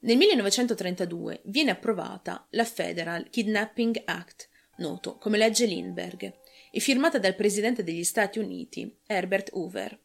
Nel 0.00 0.18
1932 0.18 1.40
viene 1.44 1.70
approvata 1.70 2.46
la 2.50 2.64
Federal 2.66 3.30
Kidnapping 3.30 4.02
Act, 4.04 4.49
noto 4.80 5.16
come 5.18 5.38
legge 5.38 5.66
Lindbergh, 5.66 6.38
e 6.70 6.80
firmata 6.80 7.18
dal 7.18 7.34
presidente 7.34 7.82
degli 7.82 8.04
Stati 8.04 8.38
Uniti, 8.38 8.98
Herbert 9.06 9.50
Hoover. 9.52 9.98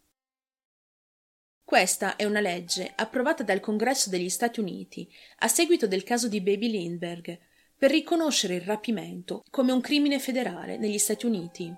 Questa 1.64 2.16
è 2.16 2.26
una 2.26 2.42
legge 2.42 2.92
approvata 2.96 3.44
dal 3.44 3.60
Congresso 3.60 4.10
degli 4.10 4.30
Stati 4.30 4.60
Uniti 4.60 5.12
a 5.40 5.48
seguito 5.48 5.88
del 5.88 6.04
caso 6.04 6.28
di 6.28 6.42
Baby 6.42 6.70
Lindbergh 6.70 7.40
per 7.78 7.92
riconoscere 7.92 8.56
il 8.56 8.62
rapimento 8.62 9.44
come 9.50 9.72
un 9.72 9.82
crimine 9.82 10.20
federale 10.20 10.78
negli 10.78 11.00
Stati 11.00 11.26
Uniti. 11.26 11.74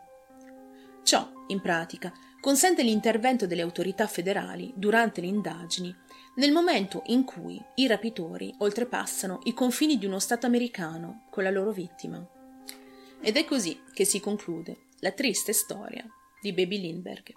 Ciò, 1.04 1.32
in 1.48 1.62
pratica, 1.62 2.12
consente 2.42 2.84
l'intervento 2.84 3.48
delle 3.48 3.62
autorità 3.62 4.08
federali 4.08 4.74
durante 4.76 5.22
le 5.22 5.28
indagini 5.28 5.96
nel 6.36 6.52
momento 6.52 7.02
in 7.08 7.24
cui 7.24 7.60
i 7.76 7.88
rapitori 7.88 8.54
oltrepassano 8.60 9.40
i 9.44 9.54
confini 9.54 9.98
di 9.98 10.06
uno 10.06 10.20
Stato 10.20 10.46
americano 10.46 11.26
con 11.30 11.44
la 11.44 11.50
loro 11.50 11.72
vittima. 11.72 12.37
Ed 13.22 13.36
è 13.36 13.46
così 13.46 13.82
che 13.94 14.06
si 14.06 14.20
conclude 14.20 14.88
la 15.00 15.12
triste 15.12 15.54
storia 15.54 16.06
di 16.42 16.54
Baby 16.54 16.80
Lindbergh. 16.80 17.34